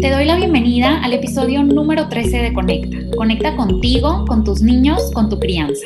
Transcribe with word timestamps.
Te 0.00 0.10
doy 0.10 0.24
la 0.24 0.36
bienvenida 0.36 0.98
al 1.02 1.12
episodio 1.12 1.62
número 1.62 2.08
13 2.08 2.38
de 2.38 2.54
Conecta. 2.54 2.96
Conecta 3.18 3.54
contigo, 3.54 4.24
con 4.26 4.44
tus 4.44 4.62
niños, 4.62 5.10
con 5.12 5.28
tu 5.28 5.38
crianza. 5.38 5.84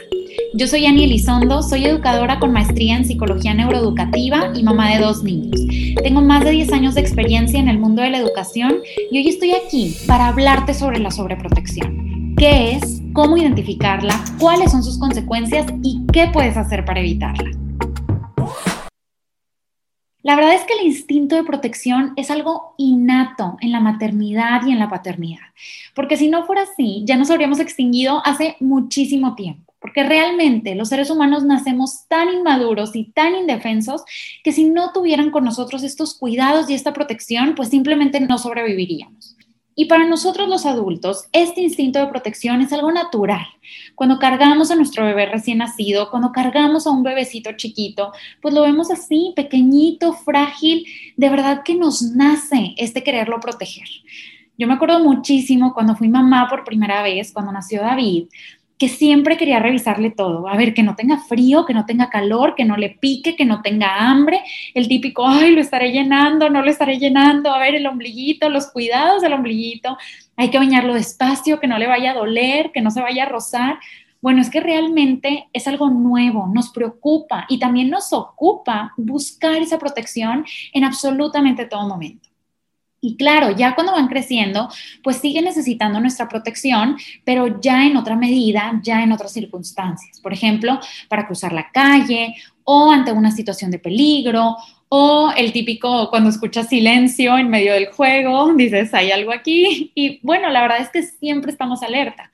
Yo 0.54 0.68
soy 0.68 0.86
Ani 0.86 1.02
Elizondo, 1.02 1.62
soy 1.64 1.86
educadora 1.86 2.38
con 2.38 2.52
maestría 2.52 2.96
en 2.96 3.04
psicología 3.04 3.54
neuroeducativa 3.54 4.52
y 4.54 4.62
mamá 4.62 4.94
de 4.94 5.02
dos 5.02 5.24
niños. 5.24 5.60
Tengo 6.00 6.20
más 6.22 6.44
de 6.44 6.52
10 6.52 6.72
años 6.72 6.94
de 6.94 7.00
experiencia 7.00 7.58
en 7.58 7.68
el 7.68 7.80
mundo 7.80 8.02
de 8.02 8.10
la 8.10 8.18
educación 8.18 8.76
y 9.10 9.18
hoy 9.18 9.28
estoy 9.28 9.50
aquí 9.50 9.96
para 10.06 10.28
hablarte 10.28 10.74
sobre 10.74 11.00
la 11.00 11.10
sobreprotección. 11.10 12.36
¿Qué 12.36 12.76
es? 12.76 13.02
¿Cómo 13.14 13.36
identificarla? 13.36 14.24
¿Cuáles 14.38 14.70
son 14.70 14.84
sus 14.84 14.96
consecuencias? 14.96 15.66
¿Y 15.82 16.06
qué 16.12 16.28
puedes 16.32 16.56
hacer 16.56 16.84
para 16.84 17.00
evitarla? 17.00 17.63
La 20.24 20.36
verdad 20.36 20.54
es 20.54 20.62
que 20.62 20.72
el 20.72 20.86
instinto 20.86 21.36
de 21.36 21.44
protección 21.44 22.14
es 22.16 22.30
algo 22.30 22.74
innato 22.78 23.58
en 23.60 23.72
la 23.72 23.80
maternidad 23.80 24.62
y 24.66 24.72
en 24.72 24.78
la 24.78 24.88
paternidad, 24.88 25.52
porque 25.94 26.16
si 26.16 26.28
no 26.28 26.46
fuera 26.46 26.62
así, 26.62 27.02
ya 27.04 27.18
nos 27.18 27.30
habríamos 27.30 27.60
extinguido 27.60 28.22
hace 28.24 28.56
muchísimo 28.58 29.34
tiempo, 29.34 29.74
porque 29.80 30.02
realmente 30.02 30.74
los 30.76 30.88
seres 30.88 31.10
humanos 31.10 31.44
nacemos 31.44 32.08
tan 32.08 32.32
inmaduros 32.32 32.96
y 32.96 33.12
tan 33.12 33.34
indefensos 33.34 34.02
que 34.42 34.52
si 34.52 34.64
no 34.64 34.92
tuvieran 34.92 35.30
con 35.30 35.44
nosotros 35.44 35.82
estos 35.82 36.14
cuidados 36.14 36.70
y 36.70 36.74
esta 36.74 36.94
protección, 36.94 37.54
pues 37.54 37.68
simplemente 37.68 38.18
no 38.18 38.38
sobreviviríamos. 38.38 39.36
Y 39.76 39.86
para 39.86 40.06
nosotros 40.06 40.48
los 40.48 40.66
adultos, 40.66 41.26
este 41.32 41.60
instinto 41.60 41.98
de 41.98 42.06
protección 42.06 42.60
es 42.60 42.72
algo 42.72 42.92
natural. 42.92 43.46
Cuando 43.94 44.18
cargamos 44.18 44.70
a 44.70 44.76
nuestro 44.76 45.04
bebé 45.04 45.26
recién 45.26 45.58
nacido, 45.58 46.10
cuando 46.10 46.32
cargamos 46.32 46.86
a 46.86 46.90
un 46.90 47.02
bebecito 47.02 47.50
chiquito, 47.56 48.12
pues 48.40 48.54
lo 48.54 48.62
vemos 48.62 48.90
así, 48.90 49.32
pequeñito, 49.34 50.12
frágil, 50.12 50.86
de 51.16 51.28
verdad 51.28 51.62
que 51.64 51.74
nos 51.74 52.02
nace 52.02 52.74
este 52.76 53.02
quererlo 53.02 53.40
proteger. 53.40 53.88
Yo 54.56 54.68
me 54.68 54.74
acuerdo 54.74 55.00
muchísimo 55.00 55.74
cuando 55.74 55.96
fui 55.96 56.08
mamá 56.08 56.48
por 56.48 56.62
primera 56.62 57.02
vez, 57.02 57.32
cuando 57.32 57.50
nació 57.50 57.82
David, 57.82 58.26
que 58.84 58.90
siempre 58.90 59.38
quería 59.38 59.60
revisarle 59.60 60.10
todo, 60.10 60.46
a 60.46 60.58
ver, 60.58 60.74
que 60.74 60.82
no 60.82 60.94
tenga 60.94 61.16
frío, 61.16 61.64
que 61.64 61.72
no 61.72 61.86
tenga 61.86 62.10
calor, 62.10 62.54
que 62.54 62.66
no 62.66 62.76
le 62.76 62.90
pique, 62.90 63.34
que 63.34 63.46
no 63.46 63.62
tenga 63.62 63.96
hambre, 63.96 64.42
el 64.74 64.88
típico, 64.88 65.26
ay, 65.26 65.54
lo 65.54 65.62
estaré 65.62 65.90
llenando, 65.90 66.50
no 66.50 66.60
lo 66.60 66.70
estaré 66.70 66.98
llenando, 66.98 67.50
a 67.50 67.58
ver, 67.58 67.76
el 67.76 67.86
ombliguito, 67.86 68.50
los 68.50 68.66
cuidados 68.66 69.22
del 69.22 69.32
ombliguito, 69.32 69.96
hay 70.36 70.50
que 70.50 70.58
bañarlo 70.58 70.92
despacio, 70.92 71.60
que 71.60 71.66
no 71.66 71.78
le 71.78 71.86
vaya 71.86 72.10
a 72.10 72.14
doler, 72.14 72.72
que 72.72 72.82
no 72.82 72.90
se 72.90 73.00
vaya 73.00 73.22
a 73.22 73.28
rozar. 73.30 73.78
Bueno, 74.20 74.42
es 74.42 74.50
que 74.50 74.60
realmente 74.60 75.48
es 75.54 75.66
algo 75.66 75.88
nuevo, 75.88 76.46
nos 76.52 76.68
preocupa 76.68 77.46
y 77.48 77.58
también 77.58 77.88
nos 77.88 78.12
ocupa 78.12 78.92
buscar 78.98 79.62
esa 79.62 79.78
protección 79.78 80.44
en 80.74 80.84
absolutamente 80.84 81.64
todo 81.64 81.88
momento. 81.88 82.33
Y 83.04 83.16
claro, 83.16 83.50
ya 83.50 83.74
cuando 83.74 83.92
van 83.92 84.08
creciendo, 84.08 84.70
pues 85.02 85.18
siguen 85.18 85.44
necesitando 85.44 86.00
nuestra 86.00 86.26
protección, 86.26 86.96
pero 87.22 87.60
ya 87.60 87.84
en 87.84 87.98
otra 87.98 88.16
medida, 88.16 88.80
ya 88.82 89.02
en 89.02 89.12
otras 89.12 89.30
circunstancias. 89.30 90.18
Por 90.20 90.32
ejemplo, 90.32 90.80
para 91.10 91.26
cruzar 91.26 91.52
la 91.52 91.70
calle 91.70 92.34
o 92.64 92.90
ante 92.90 93.12
una 93.12 93.30
situación 93.30 93.70
de 93.70 93.78
peligro 93.78 94.56
o 94.88 95.30
el 95.36 95.52
típico 95.52 96.08
cuando 96.08 96.30
escuchas 96.30 96.68
silencio 96.68 97.36
en 97.36 97.50
medio 97.50 97.74
del 97.74 97.88
juego, 97.88 98.54
dices, 98.56 98.94
hay 98.94 99.12
algo 99.12 99.32
aquí. 99.32 99.92
Y 99.94 100.18
bueno, 100.22 100.48
la 100.48 100.62
verdad 100.62 100.80
es 100.80 100.88
que 100.88 101.02
siempre 101.02 101.52
estamos 101.52 101.82
alerta. 101.82 102.30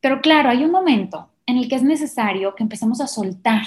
Pero 0.00 0.20
claro, 0.20 0.48
hay 0.48 0.62
un 0.62 0.70
momento 0.70 1.28
en 1.46 1.58
el 1.58 1.68
que 1.68 1.76
es 1.76 1.82
necesario 1.82 2.54
que 2.54 2.62
empecemos 2.62 3.00
a 3.00 3.06
soltar, 3.06 3.66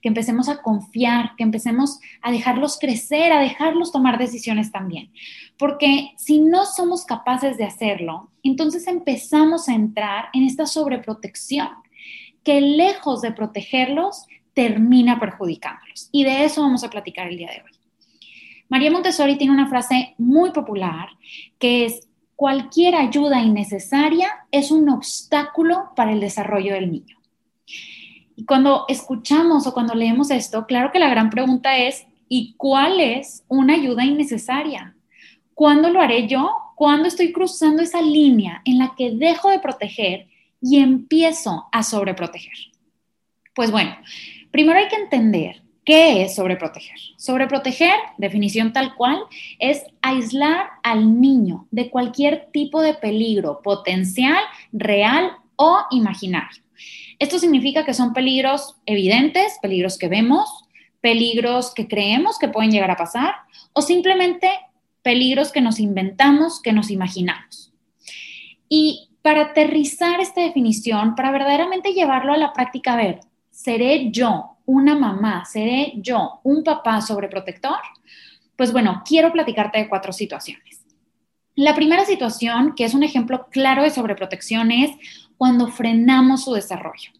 que 0.00 0.08
empecemos 0.08 0.48
a 0.48 0.62
confiar, 0.62 1.34
que 1.36 1.42
empecemos 1.42 2.00
a 2.22 2.30
dejarlos 2.30 2.78
crecer, 2.78 3.32
a 3.32 3.40
dejarlos 3.40 3.92
tomar 3.92 4.18
decisiones 4.18 4.72
también. 4.72 5.10
Porque 5.58 6.12
si 6.16 6.40
no 6.40 6.64
somos 6.64 7.04
capaces 7.04 7.58
de 7.58 7.64
hacerlo, 7.64 8.30
entonces 8.42 8.86
empezamos 8.86 9.68
a 9.68 9.74
entrar 9.74 10.28
en 10.32 10.44
esta 10.44 10.66
sobreprotección, 10.66 11.68
que 12.42 12.60
lejos 12.60 13.20
de 13.20 13.32
protegerlos, 13.32 14.26
termina 14.54 15.20
perjudicándolos. 15.20 16.08
Y 16.12 16.24
de 16.24 16.44
eso 16.44 16.62
vamos 16.62 16.84
a 16.84 16.90
platicar 16.90 17.28
el 17.28 17.36
día 17.36 17.48
de 17.48 17.62
hoy. 17.62 17.70
María 18.68 18.90
Montessori 18.90 19.36
tiene 19.36 19.52
una 19.52 19.68
frase 19.68 20.14
muy 20.18 20.52
popular 20.52 21.08
que 21.58 21.86
es, 21.86 22.08
cualquier 22.40 22.94
ayuda 22.94 23.42
innecesaria 23.42 24.46
es 24.50 24.70
un 24.70 24.88
obstáculo 24.88 25.90
para 25.94 26.12
el 26.12 26.20
desarrollo 26.20 26.72
del 26.72 26.90
niño. 26.90 27.18
Y 28.34 28.46
cuando 28.46 28.86
escuchamos 28.88 29.66
o 29.66 29.74
cuando 29.74 29.94
leemos 29.94 30.30
esto, 30.30 30.64
claro 30.64 30.90
que 30.90 30.98
la 30.98 31.10
gran 31.10 31.28
pregunta 31.28 31.76
es, 31.76 32.06
¿y 32.30 32.54
cuál 32.56 32.98
es 32.98 33.44
una 33.48 33.74
ayuda 33.74 34.06
innecesaria? 34.06 34.96
¿Cuándo 35.52 35.90
lo 35.90 36.00
haré 36.00 36.28
yo? 36.28 36.50
¿Cuándo 36.76 37.08
estoy 37.08 37.30
cruzando 37.30 37.82
esa 37.82 38.00
línea 38.00 38.62
en 38.64 38.78
la 38.78 38.94
que 38.96 39.10
dejo 39.10 39.50
de 39.50 39.58
proteger 39.58 40.26
y 40.62 40.78
empiezo 40.78 41.68
a 41.70 41.82
sobreproteger? 41.82 42.56
Pues 43.54 43.70
bueno, 43.70 43.94
primero 44.50 44.78
hay 44.78 44.88
que 44.88 44.96
entender 44.96 45.62
¿Qué 45.90 46.22
es 46.22 46.36
sobreproteger? 46.36 47.00
Sobreproteger, 47.16 47.96
definición 48.16 48.72
tal 48.72 48.94
cual, 48.94 49.24
es 49.58 49.82
aislar 50.02 50.68
al 50.84 51.20
niño 51.20 51.66
de 51.72 51.90
cualquier 51.90 52.48
tipo 52.52 52.80
de 52.80 52.94
peligro 52.94 53.60
potencial, 53.60 54.38
real 54.70 55.32
o 55.56 55.80
imaginario. 55.90 56.62
Esto 57.18 57.40
significa 57.40 57.84
que 57.84 57.92
son 57.92 58.12
peligros 58.12 58.76
evidentes, 58.86 59.58
peligros 59.60 59.98
que 59.98 60.06
vemos, 60.06 60.62
peligros 61.00 61.74
que 61.74 61.88
creemos 61.88 62.38
que 62.38 62.46
pueden 62.46 62.70
llegar 62.70 62.92
a 62.92 62.96
pasar 62.96 63.34
o 63.72 63.82
simplemente 63.82 64.48
peligros 65.02 65.50
que 65.50 65.60
nos 65.60 65.80
inventamos, 65.80 66.62
que 66.62 66.72
nos 66.72 66.92
imaginamos. 66.92 67.72
Y 68.68 69.08
para 69.22 69.40
aterrizar 69.40 70.20
esta 70.20 70.40
definición, 70.40 71.16
para 71.16 71.32
verdaderamente 71.32 71.94
llevarlo 71.94 72.32
a 72.32 72.36
la 72.38 72.52
práctica, 72.52 72.92
a 72.92 72.96
ver, 72.96 73.20
¿seré 73.50 74.12
yo 74.12 74.50
una 74.70 74.94
mamá, 74.94 75.44
seré 75.44 75.94
yo 75.96 76.40
un 76.44 76.62
papá 76.62 77.00
sobreprotector? 77.00 77.80
Pues 78.56 78.72
bueno, 78.72 79.02
quiero 79.04 79.32
platicarte 79.32 79.78
de 79.78 79.88
cuatro 79.88 80.12
situaciones. 80.12 80.84
La 81.56 81.74
primera 81.74 82.04
situación, 82.04 82.74
que 82.76 82.84
es 82.84 82.94
un 82.94 83.02
ejemplo 83.02 83.48
claro 83.50 83.82
de 83.82 83.90
sobreprotección, 83.90 84.70
es 84.70 84.92
cuando 85.36 85.66
frenamos 85.66 86.44
su 86.44 86.52
desarrollo. 86.52 87.10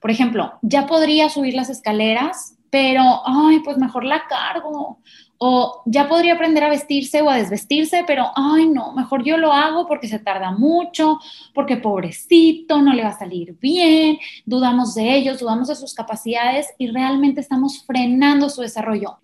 Por 0.00 0.10
ejemplo, 0.10 0.58
ya 0.62 0.86
podría 0.86 1.28
subir 1.28 1.54
las 1.54 1.68
escaleras, 1.68 2.56
pero, 2.70 3.02
ay, 3.26 3.60
pues 3.64 3.76
mejor 3.76 4.04
la 4.04 4.22
cargo. 4.28 4.98
O 5.42 5.82
ya 5.86 6.06
podría 6.06 6.34
aprender 6.34 6.62
a 6.64 6.68
vestirse 6.68 7.22
o 7.22 7.30
a 7.30 7.36
desvestirse, 7.36 8.04
pero, 8.06 8.26
ay, 8.36 8.68
no, 8.68 8.92
mejor 8.92 9.24
yo 9.24 9.38
lo 9.38 9.54
hago 9.54 9.86
porque 9.86 10.06
se 10.06 10.18
tarda 10.18 10.50
mucho, 10.50 11.18
porque 11.54 11.78
pobrecito, 11.78 12.82
no 12.82 12.92
le 12.92 13.04
va 13.04 13.08
a 13.08 13.18
salir 13.18 13.56
bien, 13.58 14.18
dudamos 14.44 14.94
de 14.94 15.14
ellos, 15.14 15.38
dudamos 15.38 15.68
de 15.68 15.76
sus 15.76 15.94
capacidades 15.94 16.66
y 16.76 16.88
realmente 16.88 17.40
estamos 17.40 17.84
frenando 17.86 18.50
su 18.50 18.60
desarrollo. 18.60 19.18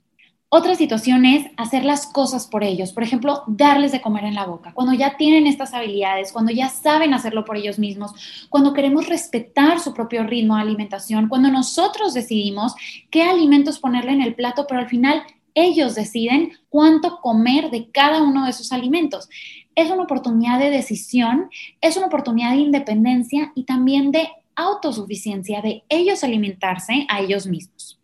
Otra 0.48 0.74
situación 0.74 1.26
es 1.26 1.44
hacer 1.56 1.84
las 1.84 2.06
cosas 2.06 2.46
por 2.46 2.64
ellos, 2.64 2.92
por 2.92 3.02
ejemplo, 3.02 3.42
darles 3.48 3.90
de 3.90 4.00
comer 4.00 4.24
en 4.24 4.36
la 4.36 4.46
boca. 4.46 4.72
Cuando 4.72 4.94
ya 4.94 5.16
tienen 5.16 5.46
estas 5.46 5.74
habilidades, 5.74 6.32
cuando 6.32 6.52
ya 6.52 6.68
saben 6.68 7.12
hacerlo 7.12 7.44
por 7.44 7.56
ellos 7.56 7.80
mismos, 7.80 8.46
cuando 8.48 8.72
queremos 8.72 9.08
respetar 9.08 9.80
su 9.80 9.92
propio 9.92 10.22
ritmo 10.22 10.54
de 10.54 10.62
alimentación, 10.62 11.28
cuando 11.28 11.50
nosotros 11.50 12.14
decidimos 12.14 12.74
qué 13.10 13.24
alimentos 13.24 13.80
ponerle 13.80 14.12
en 14.12 14.22
el 14.22 14.36
plato, 14.36 14.66
pero 14.68 14.80
al 14.80 14.88
final 14.88 15.24
ellos 15.56 15.96
deciden 15.96 16.52
cuánto 16.68 17.20
comer 17.20 17.70
de 17.70 17.90
cada 17.90 18.22
uno 18.22 18.44
de 18.44 18.50
esos 18.50 18.70
alimentos. 18.70 19.28
Es 19.74 19.90
una 19.90 20.04
oportunidad 20.04 20.60
de 20.60 20.70
decisión, 20.70 21.50
es 21.80 21.96
una 21.96 22.06
oportunidad 22.06 22.52
de 22.52 22.58
independencia 22.58 23.50
y 23.56 23.64
también 23.64 24.12
de 24.12 24.28
autosuficiencia, 24.54 25.62
de 25.62 25.82
ellos 25.88 26.22
alimentarse 26.22 27.06
a 27.08 27.20
ellos 27.20 27.46
mismos. 27.46 27.98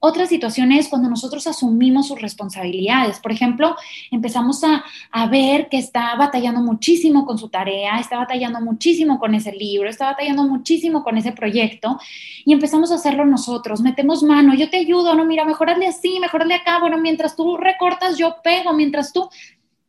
Otra 0.00 0.26
situación 0.26 0.70
es 0.70 0.88
cuando 0.88 1.10
nosotros 1.10 1.46
asumimos 1.48 2.06
sus 2.06 2.20
responsabilidades. 2.20 3.18
Por 3.18 3.32
ejemplo, 3.32 3.74
empezamos 4.12 4.62
a, 4.62 4.84
ver 5.28 5.68
que 5.68 5.78
está 5.78 6.14
batallando 6.14 6.60
muchísimo 6.60 7.26
con 7.26 7.36
su 7.36 7.48
tarea, 7.48 7.98
está 7.98 8.16
batallando 8.16 8.60
muchísimo 8.60 9.18
con 9.18 9.34
ese 9.34 9.52
libro, 9.52 9.88
está 9.88 10.06
batallando 10.06 10.44
muchísimo 10.44 11.02
con 11.02 11.18
ese 11.18 11.32
proyecto 11.32 11.98
y 12.44 12.52
empezamos 12.52 12.92
a 12.92 12.94
hacerlo 12.94 13.24
nosotros. 13.24 13.80
Metemos 13.80 14.22
mano, 14.22 14.54
yo 14.54 14.70
te 14.70 14.78
ayudo, 14.78 15.14
no, 15.14 15.24
mira, 15.24 15.44
mejorarle 15.44 15.88
así, 15.88 16.18
mejorarle 16.20 16.54
acá, 16.54 16.78
bueno, 16.78 16.98
mientras 16.98 17.34
tú 17.34 17.56
recortas, 17.56 18.16
yo 18.16 18.36
pego, 18.42 18.72
mientras 18.72 19.12
tú... 19.12 19.28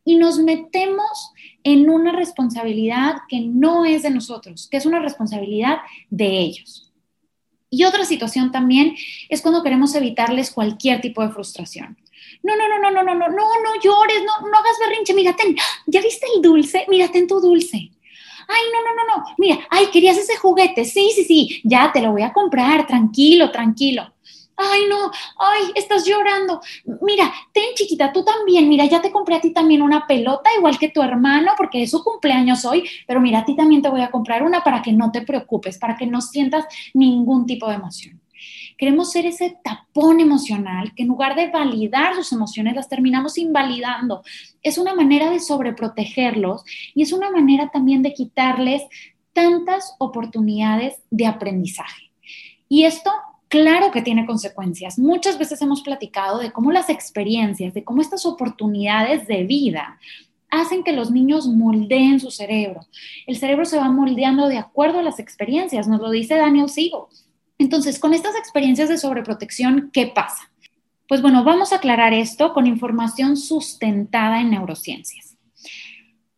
Y 0.02 0.16
nos 0.16 0.38
metemos 0.38 1.32
en 1.62 1.88
una 1.90 2.10
responsabilidad 2.10 3.16
que 3.28 3.40
no 3.40 3.84
es 3.84 4.02
de 4.02 4.10
nosotros, 4.10 4.66
que 4.68 4.78
es 4.78 4.86
una 4.86 4.98
responsabilidad 4.98 5.78
de 6.08 6.40
ellos. 6.40 6.89
Y 7.70 7.84
otra 7.84 8.04
situación 8.04 8.50
también 8.50 8.96
es 9.28 9.40
cuando 9.42 9.62
queremos 9.62 9.94
evitarles 9.94 10.50
cualquier 10.50 11.00
tipo 11.00 11.22
de 11.22 11.32
frustración. 11.32 11.96
No, 12.42 12.56
no, 12.56 12.68
no, 12.68 12.78
no, 12.80 12.90
no, 12.90 13.02
no, 13.02 13.14
no, 13.14 13.28
no, 13.28 13.62
no 13.62 13.80
llores, 13.82 14.22
no, 14.24 14.48
no 14.48 14.58
hagas 14.58 14.76
berrinche, 14.80 15.14
mira, 15.14 15.36
¿ya 15.86 16.00
viste 16.00 16.26
el 16.34 16.42
dulce? 16.42 16.84
Mira, 16.88 17.08
ten 17.08 17.26
tu 17.26 17.40
dulce. 17.40 17.76
Ay, 17.76 18.62
no, 18.72 18.82
no, 18.82 18.94
no, 18.94 19.16
no, 19.16 19.34
mira, 19.38 19.60
ay, 19.70 19.86
querías 19.92 20.16
ese 20.16 20.36
juguete, 20.36 20.84
sí, 20.84 21.12
sí, 21.14 21.24
sí, 21.24 21.60
ya 21.62 21.92
te 21.92 22.00
lo 22.00 22.10
voy 22.10 22.22
a 22.22 22.32
comprar, 22.32 22.84
tranquilo, 22.86 23.52
tranquilo. 23.52 24.12
Ay 24.56 24.82
no, 24.88 25.10
ay, 25.38 25.72
estás 25.74 26.06
llorando. 26.06 26.60
Mira, 27.00 27.32
ten 27.52 27.74
chiquita, 27.74 28.12
tú 28.12 28.24
también, 28.24 28.68
mira, 28.68 28.84
ya 28.86 29.00
te 29.00 29.10
compré 29.10 29.36
a 29.36 29.40
ti 29.40 29.52
también 29.52 29.82
una 29.82 30.06
pelota, 30.06 30.50
igual 30.56 30.78
que 30.78 30.88
tu 30.90 31.02
hermano, 31.02 31.52
porque 31.56 31.82
es 31.82 31.90
su 31.90 32.02
cumpleaños 32.02 32.64
hoy, 32.64 32.88
pero 33.06 33.20
mira, 33.20 33.40
a 33.40 33.44
ti 33.44 33.56
también 33.56 33.82
te 33.82 33.88
voy 33.88 34.02
a 34.02 34.10
comprar 34.10 34.42
una 34.42 34.62
para 34.62 34.82
que 34.82 34.92
no 34.92 35.10
te 35.10 35.22
preocupes, 35.22 35.78
para 35.78 35.96
que 35.96 36.06
no 36.06 36.20
sientas 36.20 36.66
ningún 36.94 37.46
tipo 37.46 37.68
de 37.68 37.74
emoción. 37.74 38.20
Queremos 38.78 39.12
ser 39.12 39.26
ese 39.26 39.58
tapón 39.62 40.20
emocional 40.20 40.94
que 40.94 41.02
en 41.02 41.08
lugar 41.08 41.36
de 41.36 41.50
validar 41.50 42.14
sus 42.14 42.32
emociones 42.32 42.74
las 42.74 42.88
terminamos 42.88 43.36
invalidando. 43.36 44.22
Es 44.62 44.78
una 44.78 44.94
manera 44.94 45.30
de 45.30 45.38
sobreprotegerlos 45.38 46.64
y 46.94 47.02
es 47.02 47.12
una 47.12 47.30
manera 47.30 47.68
también 47.70 48.02
de 48.02 48.14
quitarles 48.14 48.82
tantas 49.34 49.94
oportunidades 49.98 51.02
de 51.10 51.26
aprendizaje. 51.26 52.10
Y 52.70 52.84
esto 52.84 53.10
claro 53.50 53.90
que 53.90 54.00
tiene 54.00 54.24
consecuencias. 54.24 54.98
Muchas 54.98 55.36
veces 55.36 55.60
hemos 55.60 55.82
platicado 55.82 56.38
de 56.38 56.52
cómo 56.52 56.72
las 56.72 56.88
experiencias, 56.88 57.74
de 57.74 57.84
cómo 57.84 58.00
estas 58.00 58.24
oportunidades 58.24 59.26
de 59.26 59.44
vida 59.44 59.98
hacen 60.50 60.82
que 60.82 60.92
los 60.92 61.10
niños 61.10 61.46
moldeen 61.46 62.20
su 62.20 62.30
cerebro. 62.30 62.80
El 63.26 63.36
cerebro 63.36 63.64
se 63.64 63.76
va 63.76 63.90
moldeando 63.90 64.48
de 64.48 64.56
acuerdo 64.56 65.00
a 65.00 65.02
las 65.02 65.18
experiencias, 65.18 65.88
nos 65.88 66.00
lo 66.00 66.10
dice 66.10 66.36
Daniel 66.36 66.68
Siegel. 66.68 67.00
Entonces, 67.58 67.98
con 67.98 68.14
estas 68.14 68.36
experiencias 68.36 68.88
de 68.88 68.98
sobreprotección, 68.98 69.90
¿qué 69.92 70.06
pasa? 70.06 70.50
Pues 71.08 71.20
bueno, 71.20 71.44
vamos 71.44 71.72
a 71.72 71.76
aclarar 71.76 72.14
esto 72.14 72.54
con 72.54 72.66
información 72.66 73.36
sustentada 73.36 74.40
en 74.40 74.50
neurociencias. 74.50 75.29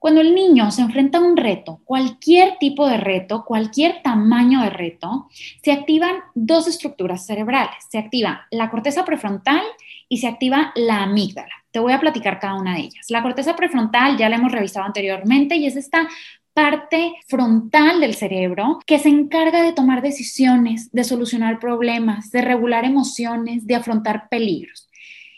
Cuando 0.03 0.21
el 0.21 0.35
niño 0.35 0.69
se 0.73 0.83
enfrenta 0.83 1.19
a 1.19 1.21
un 1.21 1.37
reto, 1.37 1.81
cualquier 1.85 2.57
tipo 2.59 2.89
de 2.89 2.97
reto, 2.97 3.45
cualquier 3.45 4.03
tamaño 4.03 4.61
de 4.61 4.69
reto, 4.69 5.29
se 5.63 5.71
activan 5.71 6.17
dos 6.35 6.67
estructuras 6.67 7.25
cerebrales. 7.25 7.77
Se 7.89 7.99
activa 7.99 8.49
la 8.51 8.69
corteza 8.69 9.05
prefrontal 9.05 9.63
y 10.09 10.19
se 10.19 10.27
activa 10.27 10.73
la 10.75 11.05
amígdala. 11.05 11.55
Te 11.71 11.79
voy 11.79 11.93
a 11.93 12.01
platicar 12.01 12.41
cada 12.41 12.57
una 12.57 12.75
de 12.75 12.81
ellas. 12.81 13.07
La 13.11 13.23
corteza 13.23 13.55
prefrontal 13.55 14.17
ya 14.17 14.29
la 14.29 14.35
hemos 14.35 14.51
revisado 14.51 14.85
anteriormente 14.85 15.55
y 15.55 15.67
es 15.67 15.77
esta 15.77 16.09
parte 16.53 17.15
frontal 17.29 18.01
del 18.01 18.15
cerebro 18.15 18.81
que 18.85 18.99
se 18.99 19.09
encarga 19.09 19.63
de 19.63 19.73
tomar 19.73 20.03
decisiones, 20.03 20.91
de 20.91 21.05
solucionar 21.05 21.61
problemas, 21.61 22.33
de 22.33 22.43
regular 22.43 22.85
emociones, 22.85 23.69
de 23.69 23.77
afrontar 23.77 24.29
peligros. 24.29 24.89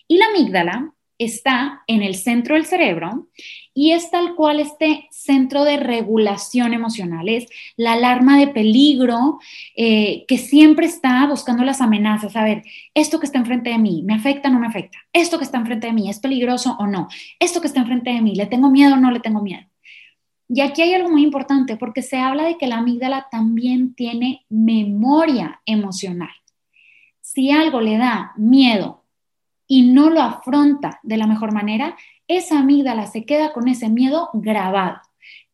Y 0.09 0.17
la 0.17 0.25
amígdala 0.29 0.94
está 1.19 1.83
en 1.87 2.03
el 2.03 2.15
centro 2.15 2.55
del 2.55 2.67
cerebro 2.67 3.29
y 3.73 3.93
es 3.93 4.11
tal 4.11 4.35
cual 4.35 4.61
este 4.61 5.09
centro 5.11 5.65
de 5.65 5.77
regulación 5.77 6.73
emocional, 6.75 7.29
es 7.29 7.47
la 7.77 7.95
alarma 7.95 8.39
de 8.39 8.49
peligro 8.49 9.39
eh, 9.77 10.25
que 10.29 10.39
siempre 10.39 10.87
está 10.87 11.27
buscando 11.27 11.65
las 11.65 11.81
amenazas. 11.81 12.37
A 12.37 12.45
ver, 12.45 12.63
esto 12.95 13.19
que 13.19 13.27
está 13.27 13.39
enfrente 13.39 13.71
de 13.71 13.79
mí, 13.79 14.03
¿me 14.05 14.15
afecta 14.15 14.49
o 14.49 14.53
no 14.53 14.61
me 14.61 14.67
afecta? 14.67 14.99
Esto 15.13 15.39
que 15.39 15.45
está 15.45 15.59
enfrente 15.59 15.89
de 15.89 15.93
mí, 15.93 16.09
¿es 16.09 16.21
peligroso 16.21 16.77
o 16.79 16.87
no? 16.87 17.09
Esto 17.39 17.61
que 17.61 17.67
está 17.67 17.81
enfrente 17.81 18.11
de 18.11 18.21
mí, 18.21 18.35
¿le 18.35 18.47
tengo 18.47 18.71
miedo 18.71 18.95
o 18.95 18.99
no 18.99 19.11
le 19.11 19.21
tengo 19.21 19.43
miedo? 19.43 19.67
Y 20.49 20.61
aquí 20.61 20.83
hay 20.83 20.93
algo 20.95 21.11
muy 21.11 21.23
importante 21.23 21.77
porque 21.77 22.03
se 22.03 22.19
habla 22.19 22.45
de 22.45 22.59
que 22.59 22.67
la 22.67 22.79
amígdala 22.79 23.29
también 23.31 23.95
tiene 23.95 24.45
memoria 24.49 25.61
emocional. 25.65 26.31
Si 27.21 27.51
algo 27.51 27.81
le 27.81 27.97
da 27.97 28.33
miedo 28.37 29.04
y 29.67 29.83
no 29.83 30.11
lo 30.11 30.21
afronta 30.21 31.01
de 31.03 31.17
la 31.17 31.27
mejor 31.27 31.53
manera, 31.53 31.97
esa 32.29 32.59
amígdala 32.59 33.07
se 33.07 33.25
queda 33.25 33.53
con 33.53 33.69
ese 33.69 33.89
miedo 33.89 34.31
grabado. 34.33 34.99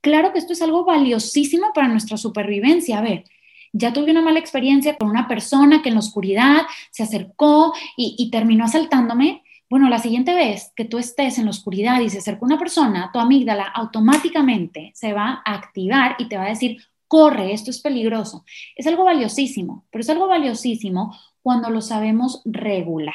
Claro 0.01 0.33
que 0.33 0.39
esto 0.39 0.53
es 0.53 0.63
algo 0.63 0.85
valiosísimo 0.85 1.73
para 1.75 1.89
nuestra 1.89 2.17
supervivencia. 2.17 2.99
A 2.99 3.03
ver, 3.03 3.25
ya 3.73 3.93
tuve 3.93 4.11
una 4.11 4.23
mala 4.23 4.39
experiencia 4.39 4.97
con 4.97 5.11
una 5.11 5.29
persona 5.29 5.83
que 5.83 5.89
en 5.89 5.97
la 5.97 6.01
oscuridad 6.01 6.63
se 6.91 7.03
acercó 7.03 7.73
y, 7.97 8.31
terminó 8.31 8.65
asaltándome 8.65 9.43
bueno, 9.69 9.89
la 9.89 10.01
siguiente 10.01 10.35
vez 10.35 10.73
que 10.75 10.85
tú 10.85 10.99
estés 10.99 11.39
en 11.39 11.45
la 11.45 11.53
oscuridad 11.53 12.01
y 12.01 12.11
se 12.11 12.19
acerca 12.19 12.45
una 12.45 12.59
persona, 12.59 13.11
tu 13.13 13.21
amígdala 13.21 13.63
automáticamente 13.63 14.91
se 14.97 15.13
va 15.13 15.45
a 15.45 15.55
activar 15.55 16.17
y 16.19 16.27
te 16.27 16.37
va 16.37 16.47
a 16.47 16.49
decir, 16.49 16.79
corre, 17.07 17.53
esto 17.53 17.71
es 17.71 17.81
peligroso. 17.81 18.45
Es 18.75 18.89
algo 18.89 19.05
valiosísimo, 19.05 19.87
pero 19.93 20.01
es 20.01 20.11
algo 20.11 20.27
valiosísimo 20.27 21.17
cuando 21.41 21.71
lo 21.71 21.83
sabemos 21.83 22.43
regular. 22.45 23.15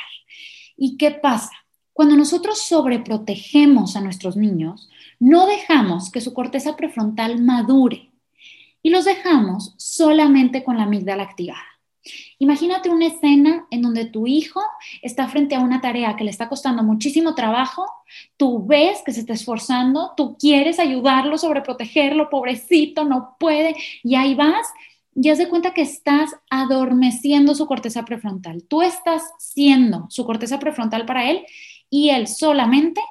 ¿Y 0.77 0.97
qué 0.97 1.11
pasa? 1.11 1.51
Cuando 1.93 2.15
nosotros 2.15 2.59
sobreprotegemos 2.59 3.95
a 3.95 4.01
nuestros 4.01 4.35
niños, 4.35 4.89
no 5.19 5.45
dejamos 5.47 6.11
que 6.11 6.21
su 6.21 6.33
corteza 6.33 6.75
prefrontal 6.75 7.41
madure 7.41 8.11
y 8.81 8.89
los 8.89 9.05
dejamos 9.05 9.73
solamente 9.77 10.63
con 10.63 10.77
la 10.77 10.83
amígdala 10.83 11.23
activada. 11.23 11.63
Imagínate 12.37 12.89
una 12.89 13.07
escena 13.07 13.65
en 13.71 13.81
donde 13.81 14.05
tu 14.05 14.27
hijo 14.27 14.61
está 15.01 15.27
frente 15.27 15.55
a 15.55 15.59
una 15.59 15.81
tarea 15.81 16.15
que 16.15 16.23
le 16.23 16.29
está 16.29 16.49
costando 16.49 16.83
muchísimo 16.83 17.33
trabajo, 17.33 17.85
tú 18.37 18.65
ves 18.65 19.01
que 19.03 19.11
se 19.11 19.21
está 19.21 19.33
esforzando, 19.33 20.11
tú 20.15 20.37
quieres 20.37 20.77
ayudarlo, 20.79 21.37
sobreprotegerlo, 21.37 22.29
pobrecito, 22.29 23.05
no 23.05 23.35
puede, 23.39 23.75
y 24.03 24.15
ahí 24.15 24.35
vas 24.35 24.67
y 25.15 25.29
haz 25.29 25.37
de 25.37 25.49
cuenta 25.49 25.73
que 25.73 25.81
estás 25.81 26.35
adormeciendo 26.49 27.55
su 27.55 27.65
corteza 27.65 28.05
prefrontal. 28.05 28.63
Tú 28.63 28.81
estás 28.81 29.23
siendo 29.39 30.05
su 30.09 30.25
corteza 30.25 30.59
prefrontal 30.59 31.05
para 31.05 31.29
él 31.29 31.45
y 31.89 32.09
él 32.09 32.27
solamente 32.27 33.01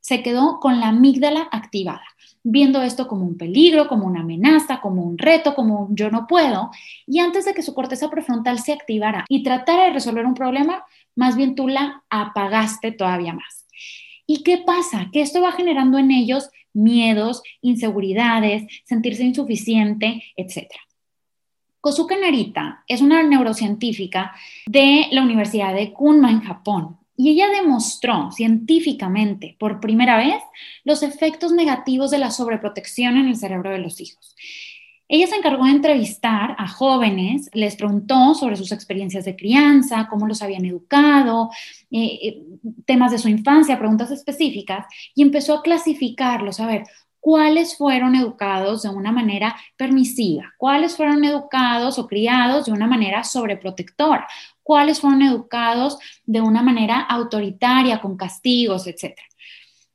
se 0.00 0.22
quedó 0.22 0.60
con 0.60 0.78
la 0.80 0.88
amígdala 0.88 1.48
activada 1.50 2.04
viendo 2.44 2.82
esto 2.82 3.08
como 3.08 3.24
un 3.24 3.38
peligro, 3.38 3.88
como 3.88 4.06
una 4.06 4.20
amenaza, 4.20 4.80
como 4.80 5.02
un 5.02 5.18
reto, 5.18 5.54
como 5.54 5.86
un 5.86 5.96
yo 5.96 6.10
no 6.10 6.26
puedo, 6.26 6.70
y 7.06 7.18
antes 7.18 7.46
de 7.46 7.54
que 7.54 7.62
su 7.62 7.74
corteza 7.74 8.10
prefrontal 8.10 8.58
se 8.58 8.72
activara 8.72 9.24
y 9.28 9.42
tratara 9.42 9.84
de 9.84 9.94
resolver 9.94 10.26
un 10.26 10.34
problema, 10.34 10.84
más 11.16 11.36
bien 11.36 11.54
tú 11.54 11.66
la 11.68 12.04
apagaste 12.10 12.92
todavía 12.92 13.32
más. 13.32 13.66
¿Y 14.26 14.42
qué 14.42 14.58
pasa? 14.58 15.08
Que 15.12 15.22
esto 15.22 15.40
va 15.40 15.52
generando 15.52 15.98
en 15.98 16.10
ellos 16.10 16.50
miedos, 16.74 17.42
inseguridades, 17.62 18.64
sentirse 18.84 19.24
insuficiente, 19.24 20.22
etc. 20.36 20.66
Kosuke 21.84 22.18
Narita 22.18 22.82
es 22.88 23.02
una 23.02 23.22
neurocientífica 23.22 24.32
de 24.64 25.06
la 25.10 25.22
Universidad 25.22 25.74
de 25.74 25.92
Kunma 25.92 26.30
en 26.30 26.40
Japón 26.40 26.96
y 27.14 27.28
ella 27.28 27.50
demostró 27.50 28.32
científicamente 28.32 29.54
por 29.58 29.80
primera 29.80 30.16
vez 30.16 30.42
los 30.84 31.02
efectos 31.02 31.52
negativos 31.52 32.10
de 32.10 32.16
la 32.16 32.30
sobreprotección 32.30 33.18
en 33.18 33.28
el 33.28 33.36
cerebro 33.36 33.68
de 33.68 33.80
los 33.80 34.00
hijos. 34.00 34.34
Ella 35.08 35.26
se 35.26 35.36
encargó 35.36 35.66
de 35.66 35.72
entrevistar 35.72 36.56
a 36.58 36.68
jóvenes, 36.68 37.50
les 37.52 37.76
preguntó 37.76 38.34
sobre 38.34 38.56
sus 38.56 38.72
experiencias 38.72 39.26
de 39.26 39.36
crianza, 39.36 40.08
cómo 40.08 40.26
los 40.26 40.40
habían 40.40 40.64
educado, 40.64 41.50
eh, 41.90 42.18
eh, 42.22 42.42
temas 42.86 43.12
de 43.12 43.18
su 43.18 43.28
infancia, 43.28 43.78
preguntas 43.78 44.10
específicas, 44.10 44.86
y 45.14 45.20
empezó 45.20 45.58
a 45.58 45.62
clasificarlos, 45.62 46.60
a 46.60 46.66
ver, 46.66 46.84
cuáles 47.24 47.78
fueron 47.78 48.14
educados 48.16 48.82
de 48.82 48.90
una 48.90 49.10
manera 49.10 49.56
permisiva, 49.78 50.52
cuáles 50.58 50.94
fueron 50.94 51.24
educados 51.24 51.98
o 51.98 52.06
criados 52.06 52.66
de 52.66 52.72
una 52.72 52.86
manera 52.86 53.24
sobreprotectora, 53.24 54.28
cuáles 54.62 55.00
fueron 55.00 55.22
educados 55.22 55.96
de 56.26 56.42
una 56.42 56.60
manera 56.60 57.00
autoritaria, 57.00 58.02
con 58.02 58.18
castigos, 58.18 58.86
etc. 58.86 59.18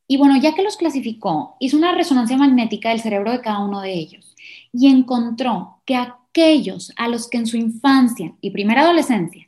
Y 0.08 0.18
bueno, 0.18 0.38
ya 0.38 0.56
que 0.56 0.64
los 0.64 0.76
clasificó, 0.76 1.56
hizo 1.60 1.78
una 1.78 1.92
resonancia 1.92 2.36
magnética 2.36 2.90
del 2.90 3.00
cerebro 3.00 3.32
de 3.32 3.42
cada 3.42 3.60
uno 3.60 3.82
de 3.82 3.94
ellos 3.94 4.36
y 4.74 4.88
encontró 4.88 5.84
que 5.86 5.98
aquellos 5.98 6.92
a 6.98 7.08
los 7.08 7.30
que 7.30 7.38
en 7.38 7.46
su 7.46 7.58
infancia 7.58 8.34
y 8.42 8.50
primera 8.50 8.82
adolescencia 8.82 9.48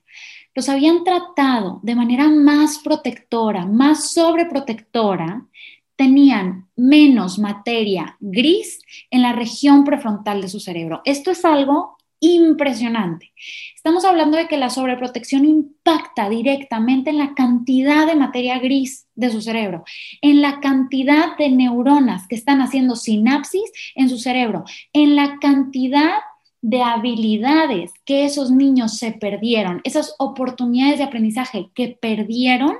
los 0.54 0.70
habían 0.70 1.04
tratado 1.04 1.80
de 1.82 1.96
manera 1.96 2.30
más 2.30 2.78
protectora, 2.78 3.66
más 3.66 4.12
sobreprotectora, 4.12 5.48
tenían 5.96 6.70
menos 6.76 7.40
materia 7.40 8.18
gris 8.20 8.80
en 9.10 9.22
la 9.22 9.34
región 9.34 9.84
prefrontal 9.84 10.42
de 10.42 10.50
su 10.50 10.60
cerebro. 10.60 11.02
Esto 11.06 11.32
es 11.32 11.46
algo 11.46 11.98
impresionante. 12.22 13.34
Estamos 13.76 14.06
hablando 14.06 14.38
de 14.38 14.48
que 14.48 14.58
la 14.58 14.70
sobreprotección 14.70 15.44
impacta 15.44 16.30
directamente 16.30 17.10
en 17.10 17.18
la 17.18 17.34
cantidad 17.34 18.06
de 18.06 18.16
materia 18.16 18.60
gris 18.60 19.08
de 19.16 19.32
su 19.32 19.42
cerebro, 19.42 19.84
en 20.22 20.42
la 20.42 20.60
cantidad 20.60 21.36
de 21.38 21.50
neuronas 21.50 22.28
que 22.28 22.36
están 22.36 22.62
haciendo 22.62 22.96
sinapsis 22.96 23.72
en 23.96 24.08
su 24.08 24.20
cerebro, 24.20 24.64
en 24.94 25.16
la 25.16 25.40
cantidad 25.40 26.20
de 26.62 26.84
habilidades 26.84 27.92
que 28.06 28.24
esos 28.24 28.52
niños 28.52 28.98
se 28.98 29.14
perdieron, 29.14 29.82
esas 29.84 30.14
oportunidades 30.20 31.00
de 31.00 31.06
aprendizaje 31.06 31.72
que 31.74 31.98
perdieron 32.00 32.78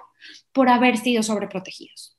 por 0.52 0.70
haber 0.70 0.98
sido 0.98 1.24
sobreprotegidos. 1.24 2.16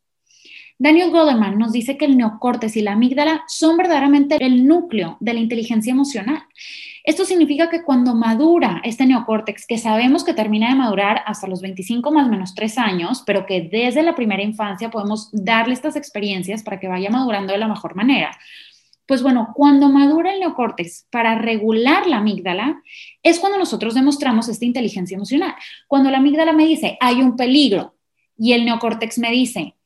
Daniel 0.83 1.13
Goleman 1.13 1.61
nos 1.61 1.71
dice 1.71 1.97
que 1.97 2.07
el 2.07 2.17
neocortes 2.17 2.77
y 2.77 2.81
la 2.81 2.95
amígdala 2.95 3.45
son 3.47 3.77
verdaderamente 3.77 4.37
el 4.45 4.67
núcleo 4.67 5.17
de 5.21 5.33
la 5.33 5.39
inteligencia 5.39 5.93
emocional. 5.93 6.43
Esto 7.05 7.25
significa 7.25 7.71
que 7.71 7.85
cuando 7.85 8.17
madura 8.17 8.81
este 8.83 9.07
neocórtex, 9.07 9.65
que 9.69 9.79
sabemos 9.79 10.25
que 10.25 10.35
termina 10.35 10.71
de 10.71 10.75
madurar 10.75 11.23
hasta 11.25 11.47
los 11.47 11.63
25 11.63 12.11
más 12.11 12.27
o 12.27 12.31
menos 12.31 12.57
3 12.57 12.79
años, 12.79 13.23
pero 13.25 13.47
que 13.47 13.61
desde 13.61 14.03
la 14.03 14.17
primera 14.17 14.43
infancia 14.43 14.91
podemos 14.91 15.29
darle 15.31 15.75
estas 15.75 15.95
experiencias 15.95 16.65
para 16.65 16.81
que 16.81 16.89
vaya 16.89 17.11
madurando 17.11 17.53
de 17.53 17.61
la 17.61 17.69
mejor 17.69 17.95
manera. 17.95 18.37
Pues 19.07 19.23
bueno, 19.23 19.53
cuando 19.55 19.89
madura 19.89 20.35
el 20.35 20.41
neocórtex 20.41 21.07
para 21.13 21.39
regular 21.39 22.09
la 22.09 22.17
amígdala, 22.17 22.83
es 23.23 23.39
cuando 23.39 23.57
nosotros 23.57 23.95
demostramos 23.95 24.49
esta 24.49 24.65
inteligencia 24.65 25.15
emocional. 25.15 25.55
Cuando 25.87 26.11
la 26.11 26.19
amígdala 26.19 26.53
me 26.53 26.67
dice, 26.67 26.99
hay 26.99 27.21
un 27.21 27.37
peligro, 27.37 27.95
y 28.37 28.55
el 28.55 28.65
neocórtex 28.65 29.21
me 29.21 29.31
dice, 29.31 29.77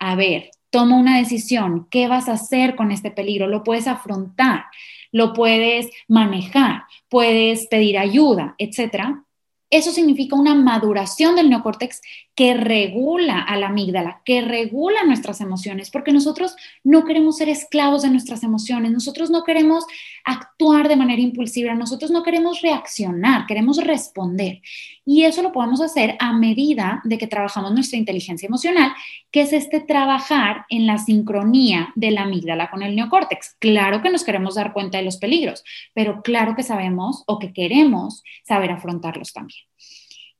a 0.00 0.16
ver, 0.16 0.50
toma 0.70 0.96
una 0.96 1.18
decisión, 1.18 1.86
¿qué 1.90 2.08
vas 2.08 2.28
a 2.28 2.32
hacer 2.32 2.74
con 2.74 2.90
este 2.90 3.10
peligro? 3.10 3.46
Lo 3.46 3.62
puedes 3.62 3.86
afrontar, 3.86 4.64
lo 5.12 5.32
puedes 5.34 5.90
manejar, 6.08 6.84
puedes 7.08 7.66
pedir 7.66 7.98
ayuda, 7.98 8.54
etcétera. 8.58 9.24
Eso 9.68 9.92
significa 9.92 10.34
una 10.34 10.54
maduración 10.54 11.36
del 11.36 11.50
neocórtex 11.50 12.00
que 12.40 12.54
regula 12.54 13.38
a 13.38 13.54
la 13.58 13.66
amígdala, 13.66 14.22
que 14.24 14.40
regula 14.40 15.04
nuestras 15.04 15.42
emociones, 15.42 15.90
porque 15.90 16.10
nosotros 16.10 16.56
no 16.82 17.04
queremos 17.04 17.36
ser 17.36 17.50
esclavos 17.50 18.00
de 18.00 18.08
nuestras 18.08 18.42
emociones, 18.42 18.92
nosotros 18.92 19.28
no 19.28 19.44
queremos 19.44 19.84
actuar 20.24 20.88
de 20.88 20.96
manera 20.96 21.20
impulsiva, 21.20 21.74
nosotros 21.74 22.10
no 22.10 22.22
queremos 22.22 22.62
reaccionar, 22.62 23.44
queremos 23.46 23.76
responder. 23.84 24.62
Y 25.04 25.24
eso 25.24 25.42
lo 25.42 25.52
podemos 25.52 25.82
hacer 25.82 26.16
a 26.18 26.32
medida 26.32 27.02
de 27.04 27.18
que 27.18 27.26
trabajamos 27.26 27.74
nuestra 27.74 27.98
inteligencia 27.98 28.46
emocional, 28.46 28.94
que 29.30 29.42
es 29.42 29.52
este 29.52 29.80
trabajar 29.80 30.64
en 30.70 30.86
la 30.86 30.96
sincronía 30.96 31.92
de 31.94 32.10
la 32.10 32.22
amígdala 32.22 32.70
con 32.70 32.82
el 32.82 32.96
neocórtex. 32.96 33.56
Claro 33.58 34.00
que 34.00 34.08
nos 34.08 34.24
queremos 34.24 34.54
dar 34.54 34.72
cuenta 34.72 34.96
de 34.96 35.04
los 35.04 35.18
peligros, 35.18 35.62
pero 35.92 36.22
claro 36.22 36.56
que 36.56 36.62
sabemos 36.62 37.22
o 37.26 37.38
que 37.38 37.52
queremos 37.52 38.22
saber 38.44 38.70
afrontarlos 38.70 39.34
también. 39.34 39.60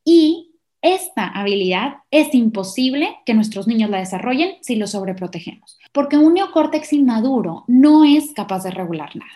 Y 0.03 0.50
esta 0.83 1.27
habilidad 1.27 1.99
es 2.11 2.35
imposible 2.35 3.19
que 3.27 3.35
nuestros 3.35 3.67
niños 3.67 3.91
la 3.91 3.99
desarrollen 3.99 4.57
si 4.63 4.77
los 4.77 4.93
sobreprotegemos, 4.93 5.79
porque 5.93 6.17
un 6.17 6.35
neocórtex 6.35 6.93
inmaduro 6.93 7.65
no 7.67 8.05
es 8.05 8.33
capaz 8.33 8.63
de 8.65 8.71
regular 8.71 9.15
nada. 9.15 9.31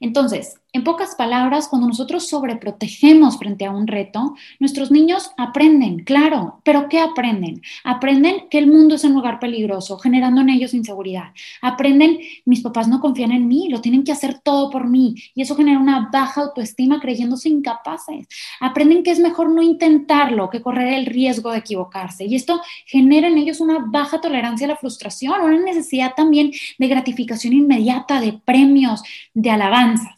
Entonces, 0.00 0.60
en 0.74 0.82
pocas 0.82 1.14
palabras, 1.14 1.68
cuando 1.68 1.86
nosotros 1.86 2.28
sobreprotegemos 2.28 3.38
frente 3.38 3.64
a 3.64 3.70
un 3.70 3.86
reto, 3.86 4.34
nuestros 4.58 4.90
niños 4.90 5.30
aprenden, 5.36 6.00
claro, 6.00 6.58
pero 6.64 6.88
¿qué 6.88 6.98
aprenden? 6.98 7.62
Aprenden 7.84 8.48
que 8.50 8.58
el 8.58 8.66
mundo 8.66 8.96
es 8.96 9.04
un 9.04 9.14
lugar 9.14 9.38
peligroso, 9.38 9.98
generando 9.98 10.40
en 10.40 10.50
ellos 10.50 10.74
inseguridad. 10.74 11.26
Aprenden, 11.62 12.18
mis 12.44 12.60
papás 12.60 12.88
no 12.88 13.00
confían 13.00 13.30
en 13.30 13.46
mí, 13.46 13.68
lo 13.68 13.80
tienen 13.80 14.02
que 14.02 14.10
hacer 14.10 14.40
todo 14.40 14.68
por 14.68 14.88
mí 14.88 15.14
y 15.32 15.42
eso 15.42 15.54
genera 15.54 15.78
una 15.78 16.10
baja 16.12 16.40
autoestima 16.40 16.98
creyéndose 16.98 17.48
incapaces. 17.48 18.26
Aprenden 18.58 19.04
que 19.04 19.12
es 19.12 19.20
mejor 19.20 19.50
no 19.50 19.62
intentarlo 19.62 20.50
que 20.50 20.60
correr 20.60 20.94
el 20.94 21.06
riesgo 21.06 21.52
de 21.52 21.58
equivocarse 21.58 22.24
y 22.24 22.34
esto 22.34 22.60
genera 22.84 23.28
en 23.28 23.38
ellos 23.38 23.60
una 23.60 23.78
baja 23.78 24.20
tolerancia 24.20 24.66
a 24.66 24.70
la 24.70 24.76
frustración, 24.76 25.40
una 25.40 25.60
necesidad 25.60 26.14
también 26.16 26.50
de 26.80 26.88
gratificación 26.88 27.52
inmediata, 27.52 28.20
de 28.20 28.32
premios, 28.32 29.04
de 29.34 29.50
alabanzas. 29.52 30.13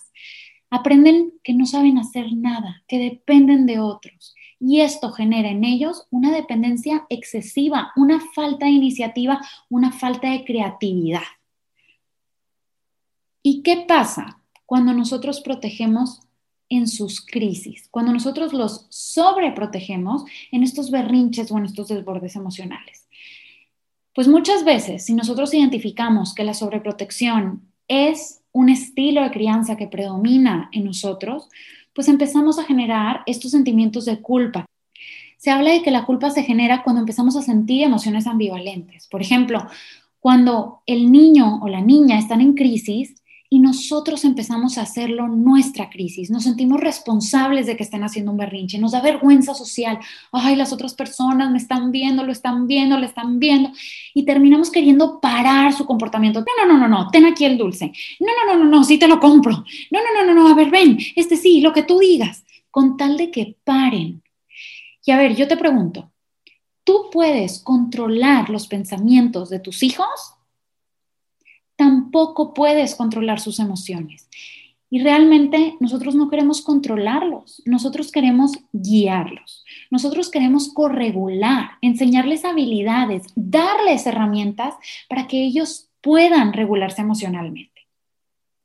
Aprenden 0.70 1.32
que 1.44 1.54
no 1.54 1.66
saben 1.66 1.98
hacer 1.98 2.32
nada, 2.32 2.82
que 2.88 2.98
dependen 2.98 3.66
de 3.66 3.78
otros. 3.78 4.34
Y 4.58 4.80
esto 4.80 5.12
genera 5.12 5.50
en 5.50 5.64
ellos 5.64 6.06
una 6.10 6.32
dependencia 6.32 7.06
excesiva, 7.08 7.92
una 7.96 8.20
falta 8.34 8.66
de 8.66 8.72
iniciativa, 8.72 9.40
una 9.68 9.92
falta 9.92 10.30
de 10.30 10.44
creatividad. 10.44 11.22
¿Y 13.42 13.62
qué 13.62 13.84
pasa 13.86 14.40
cuando 14.64 14.92
nosotros 14.92 15.40
protegemos 15.40 16.22
en 16.68 16.88
sus 16.88 17.24
crisis, 17.24 17.86
cuando 17.92 18.12
nosotros 18.12 18.52
los 18.52 18.86
sobreprotegemos 18.90 20.24
en 20.50 20.64
estos 20.64 20.90
berrinches 20.90 21.52
o 21.52 21.58
en 21.58 21.66
estos 21.66 21.88
desbordes 21.88 22.34
emocionales? 22.34 23.06
Pues 24.14 24.26
muchas 24.26 24.64
veces, 24.64 25.04
si 25.04 25.14
nosotros 25.14 25.52
identificamos 25.52 26.34
que 26.34 26.42
la 26.42 26.54
sobreprotección 26.54 27.70
es 27.88 28.42
un 28.52 28.68
estilo 28.68 29.22
de 29.22 29.30
crianza 29.30 29.76
que 29.76 29.86
predomina 29.86 30.70
en 30.72 30.84
nosotros, 30.84 31.48
pues 31.92 32.08
empezamos 32.08 32.58
a 32.58 32.64
generar 32.64 33.22
estos 33.26 33.50
sentimientos 33.50 34.04
de 34.04 34.20
culpa. 34.20 34.66
Se 35.36 35.50
habla 35.50 35.72
de 35.72 35.82
que 35.82 35.90
la 35.90 36.04
culpa 36.04 36.30
se 36.30 36.42
genera 36.42 36.82
cuando 36.82 37.00
empezamos 37.00 37.36
a 37.36 37.42
sentir 37.42 37.82
emociones 37.82 38.26
ambivalentes. 38.26 39.06
Por 39.08 39.20
ejemplo, 39.20 39.66
cuando 40.20 40.80
el 40.86 41.12
niño 41.12 41.60
o 41.62 41.68
la 41.68 41.80
niña 41.80 42.18
están 42.18 42.40
en 42.40 42.54
crisis, 42.54 43.14
y 43.48 43.60
nosotros 43.60 44.24
empezamos 44.24 44.76
a 44.76 44.82
hacerlo 44.82 45.28
nuestra 45.28 45.88
crisis. 45.88 46.30
Nos 46.30 46.44
sentimos 46.44 46.80
responsables 46.80 47.66
de 47.66 47.76
que 47.76 47.84
estén 47.84 48.02
haciendo 48.02 48.32
un 48.32 48.36
berrinche, 48.36 48.78
nos 48.78 48.92
da 48.92 49.00
vergüenza 49.00 49.54
social. 49.54 49.98
Ay, 50.32 50.56
las 50.56 50.72
otras 50.72 50.94
personas 50.94 51.50
me 51.50 51.58
están 51.58 51.92
viendo, 51.92 52.24
lo 52.24 52.32
están 52.32 52.66
viendo, 52.66 52.98
lo 52.98 53.06
están 53.06 53.38
viendo. 53.38 53.70
Y 54.14 54.24
terminamos 54.24 54.70
queriendo 54.70 55.20
parar 55.20 55.72
su 55.72 55.86
comportamiento. 55.86 56.40
No, 56.40 56.66
no, 56.66 56.72
no, 56.72 56.88
no, 56.88 56.88
no, 56.88 57.10
ten 57.10 57.26
aquí 57.26 57.44
el 57.44 57.56
dulce. 57.56 57.92
No, 58.20 58.26
no, 58.26 58.52
no, 58.52 58.64
no, 58.64 58.70
no, 58.70 58.84
sí 58.84 58.98
te 58.98 59.08
lo 59.08 59.20
compro. 59.20 59.64
No, 59.90 60.00
no, 60.00 60.24
no, 60.24 60.34
no, 60.34 60.42
no, 60.42 60.48
a 60.48 60.54
ver, 60.54 60.70
ven, 60.70 60.98
este 61.14 61.36
sí, 61.36 61.60
lo 61.60 61.72
que 61.72 61.82
tú 61.82 61.98
digas, 61.98 62.44
con 62.70 62.96
tal 62.96 63.16
de 63.16 63.30
que 63.30 63.56
paren. 63.64 64.22
Y 65.04 65.12
a 65.12 65.18
ver, 65.18 65.36
yo 65.36 65.46
te 65.46 65.56
pregunto, 65.56 66.10
¿tú 66.82 67.10
puedes 67.12 67.60
controlar 67.60 68.50
los 68.50 68.66
pensamientos 68.66 69.50
de 69.50 69.60
tus 69.60 69.84
hijos? 69.84 70.35
Tampoco 71.76 72.54
puedes 72.54 72.94
controlar 72.94 73.40
sus 73.40 73.60
emociones. 73.60 74.28
Y 74.88 75.00
realmente 75.00 75.76
nosotros 75.80 76.14
no 76.14 76.30
queremos 76.30 76.62
controlarlos, 76.62 77.60
nosotros 77.64 78.12
queremos 78.12 78.52
guiarlos, 78.72 79.64
nosotros 79.90 80.30
queremos 80.30 80.72
corregular, 80.72 81.70
enseñarles 81.82 82.44
habilidades, 82.44 83.24
darles 83.34 84.06
herramientas 84.06 84.74
para 85.08 85.26
que 85.26 85.44
ellos 85.44 85.88
puedan 86.00 86.52
regularse 86.52 87.02
emocionalmente. 87.02 87.88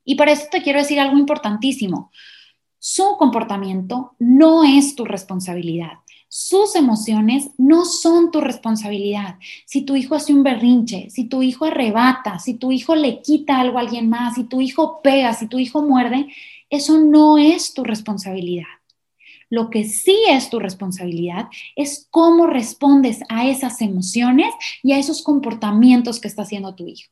Y 0.06 0.16
para 0.16 0.32
eso 0.32 0.46
te 0.52 0.62
quiero 0.62 0.80
decir 0.80 1.00
algo 1.00 1.18
importantísimo. 1.18 2.12
Su 2.78 3.16
comportamiento 3.18 4.16
no 4.20 4.64
es 4.64 4.96
tu 4.96 5.06
responsabilidad. 5.06 5.94
Sus 6.34 6.78
emociones 6.78 7.50
no 7.58 7.84
son 7.84 8.32
tu 8.32 8.40
responsabilidad. 8.40 9.36
Si 9.66 9.82
tu 9.82 9.98
hijo 9.98 10.16
hace 10.16 10.34
un 10.34 10.44
berrinche, 10.44 11.10
si 11.10 11.26
tu 11.26 11.44
hijo 11.44 11.66
arrebata, 11.66 12.40
si 12.40 12.54
tu 12.54 12.72
hijo 12.72 12.96
le 12.96 13.22
quita 13.22 13.60
algo 13.60 13.78
a 13.78 13.82
alguien 13.82 14.08
más, 14.08 14.36
si 14.36 14.46
tu 14.46 14.62
hijo 14.62 15.02
pega, 15.02 15.34
si 15.34 15.48
tu 15.48 15.60
hijo 15.60 15.82
muerde, 15.82 16.28
eso 16.70 17.00
no 17.00 17.38
es 17.38 17.74
tu 17.74 17.84
responsabilidad. 17.84 18.70
Lo 19.50 19.70
que 19.70 19.84
sí 19.84 20.16
es 20.30 20.50
tu 20.50 20.60
responsabilidad 20.60 21.50
es 21.76 22.08
cómo 22.10 22.48
respondes 22.48 23.20
a 23.28 23.50
esas 23.50 23.82
emociones 23.82 24.54
y 24.84 24.94
a 24.94 25.00
esos 25.00 25.24
comportamientos 25.24 26.22
que 26.22 26.30
está 26.30 26.44
haciendo 26.44 26.76
tu 26.76 26.88
hijo. 26.88 27.12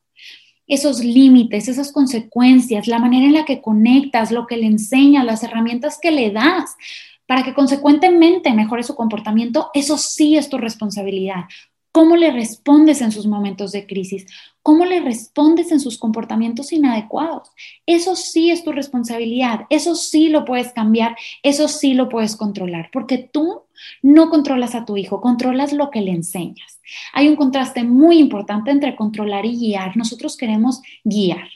Esos 0.66 1.04
límites, 1.04 1.68
esas 1.68 1.92
consecuencias, 1.92 2.88
la 2.88 3.00
manera 3.00 3.26
en 3.26 3.34
la 3.34 3.44
que 3.44 3.62
conectas, 3.62 4.32
lo 4.32 4.48
que 4.48 4.56
le 4.56 4.68
enseñas, 4.68 5.26
las 5.26 5.44
herramientas 5.44 6.00
que 6.02 6.12
le 6.12 6.32
das 6.32 6.78
para 7.30 7.44
que 7.44 7.54
consecuentemente 7.54 8.56
mejore 8.56 8.82
su 8.82 8.96
comportamiento, 8.96 9.70
eso 9.76 10.00
sí 10.00 10.36
es 10.36 10.50
tu 10.50 10.58
responsabilidad. 10.58 11.44
¿Cómo 11.92 12.16
le 12.16 12.32
respondes 12.32 13.02
en 13.02 13.12
sus 13.12 13.28
momentos 13.28 13.72
de 13.72 13.86
crisis? 13.86 14.26
¿Cómo 14.64 14.84
le 14.84 15.00
respondes 15.00 15.72
en 15.72 15.80
sus 15.80 16.00
comportamientos 16.00 16.74
inadecuados? 16.74 17.52
Eso 17.86 18.16
sí 18.16 18.50
es 18.50 18.64
tu 18.64 18.72
responsabilidad, 18.72 19.68
eso 19.70 19.94
sí 19.94 20.30
lo 20.30 20.44
puedes 20.44 20.74
cambiar, 20.74 21.16
eso 21.44 21.68
sí 21.68 21.94
lo 21.94 22.10
puedes 22.10 22.36
controlar, 22.36 22.90
porque 22.92 23.20
tú 23.20 23.62
no 24.02 24.32
controlas 24.32 24.74
a 24.74 24.86
tu 24.86 24.98
hijo, 24.98 25.22
controlas 25.22 25.72
lo 25.72 25.92
que 25.92 26.02
le 26.02 26.10
enseñas. 26.10 26.82
Hay 27.14 27.28
un 27.28 27.36
contraste 27.36 27.84
muy 27.84 28.18
importante 28.18 28.72
entre 28.72 28.96
controlar 28.96 29.46
y 29.46 29.56
guiar. 29.56 29.96
Nosotros 29.96 30.36
queremos 30.36 30.82
guiar. 31.04 31.48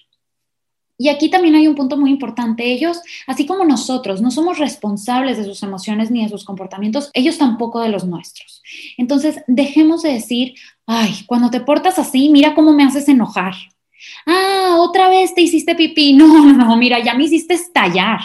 Y 0.98 1.10
aquí 1.10 1.30
también 1.30 1.56
hay 1.56 1.68
un 1.68 1.76
punto 1.76 1.98
muy 1.98 2.12
importante. 2.12 2.72
Ellos, 2.72 3.02
así 3.28 3.46
como 3.46 3.66
nosotros, 3.66 4.22
no 4.22 4.32
somos 4.32 4.60
responsables 4.60 5.38
de 5.38 5.46
sus 5.46 5.64
emociones 5.64 6.12
ni 6.12 6.24
de 6.24 6.30
sus 6.30 6.46
comportamientos, 6.46 7.10
ellos 7.14 7.38
tampoco 7.38 7.82
de 7.82 7.90
los 7.90 8.06
nuestros. 8.06 8.62
Entonces, 8.98 9.44
dejemos 9.48 10.04
de 10.04 10.14
decir, 10.14 10.54
ay, 10.86 11.24
cuando 11.26 11.50
te 11.50 11.62
portas 11.62 11.98
así, 12.00 12.30
mira 12.30 12.54
cómo 12.54 12.74
me 12.74 12.84
haces 12.84 13.10
enojar. 13.10 13.54
Ah, 14.26 14.76
otra 14.80 15.10
vez 15.10 15.34
te 15.34 15.42
hiciste 15.42 15.76
pipí. 15.76 16.14
No, 16.24 16.54
no, 16.54 16.78
mira, 16.78 17.00
ya 17.04 17.14
me 17.16 17.26
hiciste 17.26 17.56
estallar. 17.56 18.20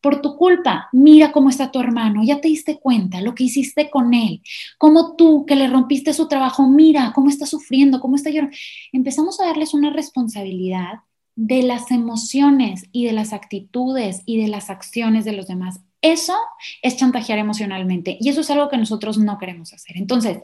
Por 0.00 0.20
tu 0.20 0.36
culpa, 0.36 0.88
mira 0.92 1.32
cómo 1.32 1.48
está 1.48 1.70
tu 1.70 1.80
hermano, 1.80 2.22
ya 2.22 2.38
te 2.38 2.48
diste 2.48 2.78
cuenta 2.78 3.22
lo 3.22 3.34
que 3.34 3.44
hiciste 3.44 3.88
con 3.88 4.12
él, 4.12 4.42
como 4.76 5.16
tú 5.16 5.46
que 5.46 5.56
le 5.56 5.66
rompiste 5.66 6.12
su 6.12 6.28
trabajo, 6.28 6.68
mira 6.68 7.12
cómo 7.14 7.30
está 7.30 7.46
sufriendo, 7.46 8.00
cómo 8.00 8.16
está 8.16 8.28
llorando. 8.28 8.54
Empezamos 8.92 9.40
a 9.40 9.46
darles 9.46 9.72
una 9.72 9.88
responsabilidad 9.90 11.00
de 11.36 11.62
las 11.62 11.90
emociones 11.90 12.86
y 12.92 13.06
de 13.06 13.12
las 13.12 13.32
actitudes 13.32 14.22
y 14.24 14.40
de 14.40 14.48
las 14.48 14.70
acciones 14.70 15.24
de 15.24 15.32
los 15.32 15.46
demás. 15.46 15.80
Eso 16.00 16.36
es 16.82 16.96
chantajear 16.96 17.38
emocionalmente 17.38 18.16
y 18.20 18.28
eso 18.28 18.42
es 18.42 18.50
algo 18.50 18.68
que 18.68 18.76
nosotros 18.76 19.18
no 19.18 19.38
queremos 19.38 19.72
hacer. 19.72 19.96
Entonces, 19.96 20.38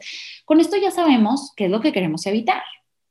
con 0.45 0.59
esto 0.59 0.75
ya 0.77 0.91
sabemos 0.91 1.53
qué 1.55 1.65
es 1.65 1.71
lo 1.71 1.81
que 1.81 1.93
queremos 1.93 2.25
evitar. 2.25 2.63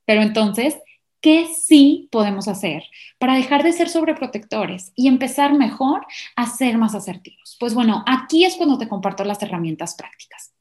Pero 0.05 0.23
entonces, 0.23 0.77
¿qué 1.21 1.47
sí 1.47 2.09
podemos 2.11 2.49
hacer 2.49 2.83
para 3.19 3.35
dejar 3.35 3.63
de 3.63 3.73
ser 3.73 3.89
sobreprotectores 3.89 4.93
y 4.97 5.07
empezar 5.09 5.55
mejor 5.55 6.05
a 6.37 6.47
ser 6.47 6.77
más 6.77 6.95
asertivos? 6.95 7.57
Pues 7.61 7.75
bueno, 7.75 8.03
aquí 8.07 8.45
es 8.45 8.57
cuando 8.57 8.79
te 8.79 8.89
comparto 8.89 9.25
las 9.25 9.43
herramientas 9.43 9.95
prácticas. 9.95 10.53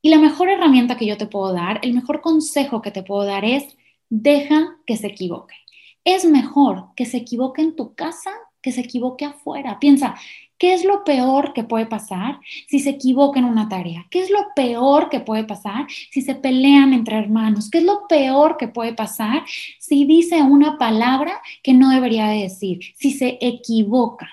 Y 0.00 0.10
la 0.10 0.18
mejor 0.18 0.50
herramienta 0.50 0.96
que 0.96 1.06
yo 1.06 1.16
te 1.16 1.26
puedo 1.26 1.52
dar, 1.52 1.80
el 1.82 1.94
mejor 1.94 2.20
consejo 2.20 2.82
que 2.82 2.90
te 2.90 3.02
puedo 3.02 3.24
dar 3.24 3.44
es, 3.44 3.76
deja 4.10 4.76
que 4.86 4.96
se 4.96 5.08
equivoque 5.08 5.54
es 6.04 6.24
mejor 6.24 6.88
que 6.96 7.06
se 7.06 7.18
equivoque 7.18 7.62
en 7.62 7.76
tu 7.76 7.94
casa 7.94 8.30
que 8.64 8.72
se 8.72 8.80
equivoque 8.80 9.26
afuera. 9.26 9.78
Piensa, 9.78 10.14
¿qué 10.56 10.72
es 10.72 10.86
lo 10.86 11.04
peor 11.04 11.52
que 11.52 11.64
puede 11.64 11.84
pasar 11.84 12.40
si 12.66 12.80
se 12.80 12.90
equivoca 12.90 13.38
en 13.38 13.44
una 13.44 13.68
tarea? 13.68 14.06
¿Qué 14.10 14.20
es 14.20 14.30
lo 14.30 14.54
peor 14.56 15.10
que 15.10 15.20
puede 15.20 15.44
pasar 15.44 15.86
si 16.10 16.22
se 16.22 16.34
pelean 16.34 16.94
entre 16.94 17.18
hermanos? 17.18 17.68
¿Qué 17.70 17.78
es 17.78 17.84
lo 17.84 18.08
peor 18.08 18.56
que 18.56 18.68
puede 18.68 18.94
pasar 18.94 19.44
si 19.78 20.06
dice 20.06 20.42
una 20.42 20.78
palabra 20.78 21.42
que 21.62 21.74
no 21.74 21.90
debería 21.90 22.28
decir? 22.28 22.80
Si 22.96 23.12
se 23.12 23.36
equivoca. 23.42 24.30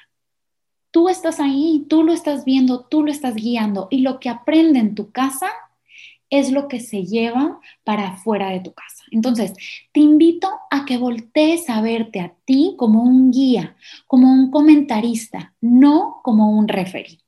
Tú 0.92 1.10
estás 1.10 1.42
ahí, 1.42 1.86
tú 1.90 2.04
lo 2.04 2.14
estás 2.14 2.46
viendo, 2.46 2.86
tú 2.86 3.04
lo 3.04 3.12
estás 3.12 3.36
guiando 3.36 3.90
y 3.92 4.00
lo 4.00 4.20
que 4.22 4.30
aprende 4.30 4.80
en 4.80 4.96
tu 4.96 5.12
casa 5.12 5.48
es 6.32 6.52
lo 6.52 6.68
que 6.68 6.80
se 6.80 7.04
lleva 7.06 7.60
para 7.84 8.14
afuera 8.14 8.50
de 8.50 8.62
tu 8.62 8.74
casa. 8.74 9.04
Entonces, 9.12 9.54
te 9.92 10.00
invito 10.00 10.50
a 10.72 10.86
que 10.86 10.98
voltees 10.98 11.70
a 11.70 11.82
verte 11.82 12.22
a 12.22 12.34
ti 12.46 12.74
como 12.78 13.04
un 13.04 13.32
guía, 13.32 13.76
como 14.08 14.32
un 14.32 14.50
comentarista, 14.50 15.54
no 15.62 16.22
como 16.24 16.58
un 16.58 16.68
referí. 16.68 17.20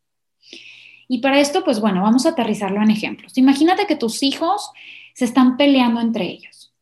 Y 1.09 1.19
para 1.19 1.39
esto, 1.39 1.63
pues 1.63 1.81
bueno, 1.81 2.01
vamos 2.01 2.25
a 2.25 2.29
aterrizarlo 2.29 2.81
en 2.81 2.89
ejemplos. 2.89 3.37
Imagínate 3.37 3.85
que 3.85 3.97
tus 3.97 4.23
hijos 4.23 4.71
se 5.13 5.25
están 5.25 5.57
peleando 5.57 5.99
entre 5.99 6.25
ellos. 6.25 6.73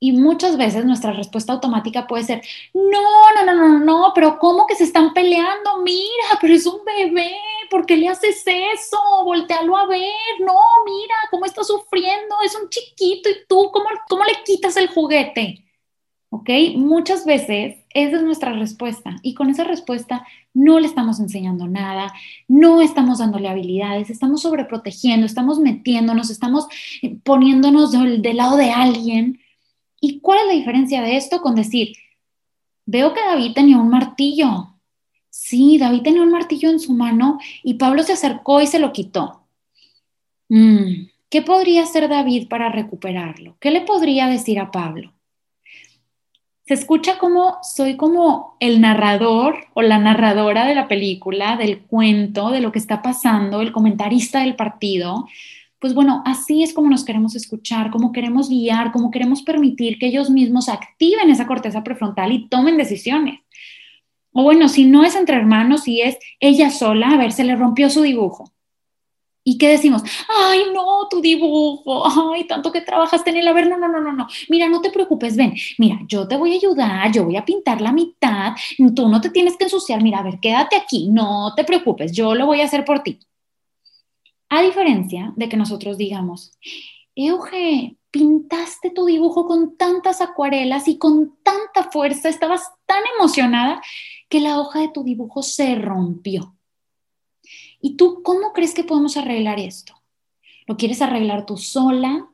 Y 0.00 0.12
muchas 0.12 0.56
veces 0.56 0.84
nuestra 0.84 1.12
respuesta 1.12 1.52
automática 1.52 2.06
puede 2.06 2.24
ser, 2.24 2.42
no, 2.74 3.32
no, 3.36 3.44
no, 3.44 3.54
no, 3.54 3.78
no, 3.78 4.12
pero 4.14 4.38
¿cómo 4.38 4.66
que 4.66 4.74
se 4.74 4.84
están 4.84 5.12
peleando? 5.14 5.82
Mira, 5.82 6.38
pero 6.40 6.54
es 6.54 6.66
un 6.66 6.80
bebé, 6.84 7.32
¿por 7.74 7.86
qué 7.86 7.96
le 7.96 8.06
haces 8.08 8.44
eso? 8.46 8.98
Voltealo 9.24 9.76
a 9.76 9.86
ver, 9.86 10.00
no, 10.38 10.54
mira, 10.86 11.14
cómo 11.32 11.44
está 11.44 11.64
sufriendo, 11.64 12.36
es 12.44 12.54
un 12.54 12.68
chiquito 12.68 13.28
y 13.28 13.34
tú, 13.48 13.70
¿cómo, 13.72 13.86
cómo 14.08 14.22
le 14.22 14.44
quitas 14.44 14.76
el 14.76 14.86
juguete? 14.86 15.64
¿Ok? 16.28 16.50
Muchas 16.76 17.24
veces 17.24 17.78
esa 17.90 18.16
es 18.16 18.22
nuestra 18.22 18.52
respuesta 18.52 19.16
y 19.22 19.34
con 19.34 19.50
esa 19.50 19.64
respuesta 19.64 20.24
no 20.52 20.78
le 20.78 20.86
estamos 20.86 21.18
enseñando 21.18 21.66
nada, 21.66 22.12
no 22.46 22.80
estamos 22.80 23.18
dándole 23.18 23.48
habilidades, 23.48 24.08
estamos 24.08 24.42
sobreprotegiendo, 24.42 25.26
estamos 25.26 25.58
metiéndonos, 25.58 26.30
estamos 26.30 26.68
poniéndonos 27.24 27.90
del, 27.90 28.22
del 28.22 28.36
lado 28.36 28.56
de 28.56 28.70
alguien 28.70 29.40
¿Y 30.06 30.20
cuál 30.20 30.40
es 30.40 30.46
la 30.48 30.52
diferencia 30.52 31.00
de 31.00 31.16
esto 31.16 31.40
con 31.40 31.54
decir, 31.54 31.96
veo 32.84 33.14
que 33.14 33.22
David 33.22 33.54
tenía 33.54 33.78
un 33.78 33.88
martillo? 33.88 34.73
Sí, 35.36 35.78
David 35.78 36.02
tenía 36.02 36.22
un 36.22 36.30
martillo 36.30 36.70
en 36.70 36.78
su 36.78 36.92
mano 36.92 37.40
y 37.64 37.74
Pablo 37.74 38.04
se 38.04 38.12
acercó 38.12 38.60
y 38.60 38.68
se 38.68 38.78
lo 38.78 38.92
quitó. 38.92 39.42
Mm, 40.48 41.08
¿Qué 41.28 41.42
podría 41.42 41.82
hacer 41.82 42.08
David 42.08 42.46
para 42.46 42.68
recuperarlo? 42.68 43.56
¿Qué 43.58 43.72
le 43.72 43.80
podría 43.80 44.28
decir 44.28 44.60
a 44.60 44.70
Pablo? 44.70 45.12
Se 46.66 46.74
escucha 46.74 47.18
como 47.18 47.58
soy 47.62 47.96
como 47.96 48.56
el 48.60 48.80
narrador 48.80 49.66
o 49.74 49.82
la 49.82 49.98
narradora 49.98 50.66
de 50.66 50.76
la 50.76 50.86
película, 50.86 51.56
del 51.56 51.80
cuento, 51.80 52.50
de 52.50 52.60
lo 52.60 52.70
que 52.70 52.78
está 52.78 53.02
pasando, 53.02 53.60
el 53.60 53.72
comentarista 53.72 54.38
del 54.38 54.54
partido, 54.54 55.26
pues 55.84 55.92
bueno, 55.92 56.22
así 56.24 56.62
es 56.62 56.72
como 56.72 56.88
nos 56.88 57.04
queremos 57.04 57.34
escuchar, 57.34 57.90
como 57.90 58.10
queremos 58.12 58.48
guiar, 58.48 58.90
como 58.90 59.10
queremos 59.10 59.42
permitir 59.42 59.98
que 59.98 60.06
ellos 60.06 60.30
mismos 60.30 60.70
activen 60.70 61.28
esa 61.28 61.46
corteza 61.46 61.84
prefrontal 61.84 62.32
y 62.32 62.48
tomen 62.48 62.78
decisiones. 62.78 63.40
O 64.34 64.42
bueno, 64.42 64.68
si 64.68 64.84
no 64.84 65.04
es 65.04 65.14
entre 65.14 65.36
hermanos, 65.36 65.84
si 65.84 66.02
es 66.02 66.18
ella 66.40 66.68
sola, 66.70 67.10
a 67.10 67.16
ver, 67.16 67.30
se 67.30 67.44
le 67.44 67.54
rompió 67.54 67.88
su 67.88 68.02
dibujo. 68.02 68.52
¿Y 69.44 69.58
qué 69.58 69.68
decimos? 69.68 70.02
Ay, 70.28 70.62
no, 70.74 71.06
tu 71.08 71.20
dibujo, 71.20 72.02
ay, 72.34 72.44
tanto 72.46 72.72
que 72.72 72.80
trabajaste 72.80 73.30
en 73.30 73.36
él. 73.36 73.46
A 73.48 73.52
ver, 73.52 73.68
no, 73.68 73.78
no, 73.78 73.86
no, 73.86 74.00
no, 74.00 74.12
no. 74.12 74.26
Mira, 74.48 74.68
no 74.68 74.80
te 74.80 74.90
preocupes, 74.90 75.36
ven, 75.36 75.54
mira, 75.78 76.00
yo 76.08 76.26
te 76.26 76.36
voy 76.36 76.52
a 76.52 76.56
ayudar, 76.56 77.12
yo 77.12 77.24
voy 77.24 77.36
a 77.36 77.44
pintar 77.44 77.80
la 77.80 77.92
mitad, 77.92 78.54
tú 78.96 79.08
no 79.08 79.20
te 79.20 79.30
tienes 79.30 79.56
que 79.56 79.64
ensuciar, 79.64 80.02
mira, 80.02 80.18
a 80.18 80.22
ver, 80.22 80.40
quédate 80.40 80.74
aquí, 80.76 81.08
no 81.10 81.54
te 81.54 81.62
preocupes, 81.62 82.10
yo 82.10 82.34
lo 82.34 82.46
voy 82.46 82.60
a 82.60 82.64
hacer 82.64 82.84
por 82.84 83.04
ti. 83.04 83.20
A 84.48 84.62
diferencia 84.62 85.32
de 85.36 85.48
que 85.48 85.56
nosotros 85.56 85.96
digamos, 85.96 86.58
Euge, 87.14 87.96
pintaste 88.10 88.90
tu 88.90 89.06
dibujo 89.06 89.46
con 89.46 89.76
tantas 89.76 90.20
acuarelas 90.20 90.88
y 90.88 90.98
con 90.98 91.36
tanta 91.42 91.90
fuerza, 91.90 92.28
estabas 92.28 92.72
tan 92.86 93.02
emocionada 93.18 93.80
que 94.28 94.40
la 94.40 94.58
hoja 94.58 94.80
de 94.80 94.88
tu 94.88 95.04
dibujo 95.04 95.42
se 95.42 95.74
rompió. 95.76 96.56
¿Y 97.80 97.96
tú 97.96 98.22
cómo 98.22 98.52
crees 98.52 98.74
que 98.74 98.84
podemos 98.84 99.16
arreglar 99.16 99.60
esto? 99.60 99.94
¿Lo 100.66 100.76
quieres 100.76 101.02
arreglar 101.02 101.46
tú 101.46 101.56
sola? 101.56 102.28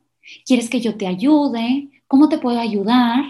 ¿Quieres 0.46 0.70
que 0.70 0.80
yo 0.80 0.96
te 0.96 1.06
ayude? 1.06 1.88
¿Cómo 2.06 2.28
te 2.28 2.38
puedo 2.38 2.60
ayudar? 2.60 3.24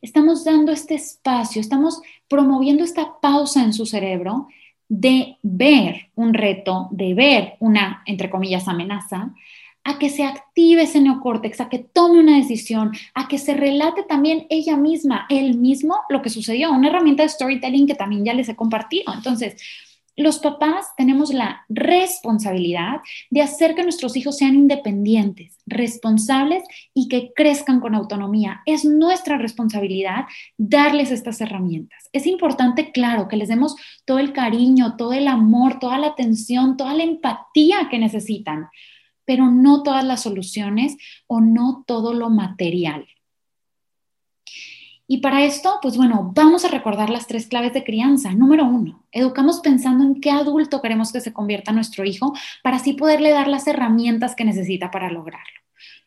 Estamos 0.00 0.44
dando 0.44 0.72
este 0.72 0.94
espacio, 0.94 1.60
estamos 1.60 2.00
promoviendo 2.28 2.84
esta 2.84 3.20
pausa 3.20 3.62
en 3.62 3.74
su 3.74 3.84
cerebro 3.84 4.48
de 4.88 5.36
ver 5.42 6.10
un 6.16 6.34
reto, 6.34 6.88
de 6.90 7.14
ver 7.14 7.56
una, 7.60 8.02
entre 8.06 8.30
comillas, 8.30 8.66
amenaza, 8.66 9.34
a 9.84 9.98
que 9.98 10.10
se 10.10 10.24
active 10.24 10.82
ese 10.82 11.00
neocórtex, 11.00 11.60
a 11.60 11.68
que 11.68 11.78
tome 11.78 12.20
una 12.20 12.36
decisión, 12.36 12.92
a 13.14 13.28
que 13.28 13.38
se 13.38 13.54
relate 13.54 14.02
también 14.02 14.46
ella 14.50 14.76
misma, 14.76 15.26
él 15.28 15.56
mismo, 15.56 15.96
lo 16.08 16.22
que 16.22 16.30
sucedió, 16.30 16.70
una 16.70 16.88
herramienta 16.88 17.22
de 17.22 17.28
storytelling 17.28 17.86
que 17.86 17.94
también 17.94 18.24
ya 18.24 18.34
les 18.34 18.48
he 18.48 18.56
compartido. 18.56 19.12
Entonces, 19.14 19.56
los 20.16 20.38
papás 20.38 20.88
tenemos 20.98 21.32
la 21.32 21.64
responsabilidad 21.70 23.00
de 23.30 23.40
hacer 23.40 23.74
que 23.74 23.82
nuestros 23.82 24.16
hijos 24.16 24.36
sean 24.36 24.54
independientes, 24.54 25.56
responsables 25.64 26.62
y 26.92 27.08
que 27.08 27.32
crezcan 27.34 27.80
con 27.80 27.94
autonomía. 27.94 28.60
Es 28.66 28.84
nuestra 28.84 29.38
responsabilidad 29.38 30.26
darles 30.58 31.10
estas 31.10 31.40
herramientas. 31.40 32.10
Es 32.12 32.26
importante, 32.26 32.92
claro, 32.92 33.28
que 33.28 33.36
les 33.36 33.48
demos 33.48 33.76
todo 34.04 34.18
el 34.18 34.34
cariño, 34.34 34.96
todo 34.96 35.14
el 35.14 35.26
amor, 35.26 35.78
toda 35.78 35.98
la 35.98 36.08
atención, 36.08 36.76
toda 36.76 36.92
la 36.92 37.04
empatía 37.04 37.88
que 37.90 37.98
necesitan, 37.98 38.68
pero 39.30 39.48
no 39.48 39.84
todas 39.84 40.04
las 40.04 40.24
soluciones 40.24 40.96
o 41.28 41.40
no 41.40 41.84
todo 41.86 42.14
lo 42.14 42.30
material. 42.30 43.06
Y 45.06 45.18
para 45.18 45.44
esto, 45.44 45.78
pues 45.80 45.96
bueno, 45.96 46.32
vamos 46.34 46.64
a 46.64 46.68
recordar 46.68 47.10
las 47.10 47.28
tres 47.28 47.46
claves 47.46 47.72
de 47.72 47.84
crianza. 47.84 48.32
Número 48.32 48.64
uno, 48.64 49.04
educamos 49.12 49.60
pensando 49.60 50.02
en 50.02 50.20
qué 50.20 50.32
adulto 50.32 50.82
queremos 50.82 51.12
que 51.12 51.20
se 51.20 51.32
convierta 51.32 51.70
nuestro 51.70 52.04
hijo 52.04 52.32
para 52.64 52.78
así 52.78 52.94
poderle 52.94 53.30
dar 53.30 53.46
las 53.46 53.68
herramientas 53.68 54.34
que 54.34 54.44
necesita 54.44 54.90
para 54.90 55.12
lograrlo. 55.12 55.60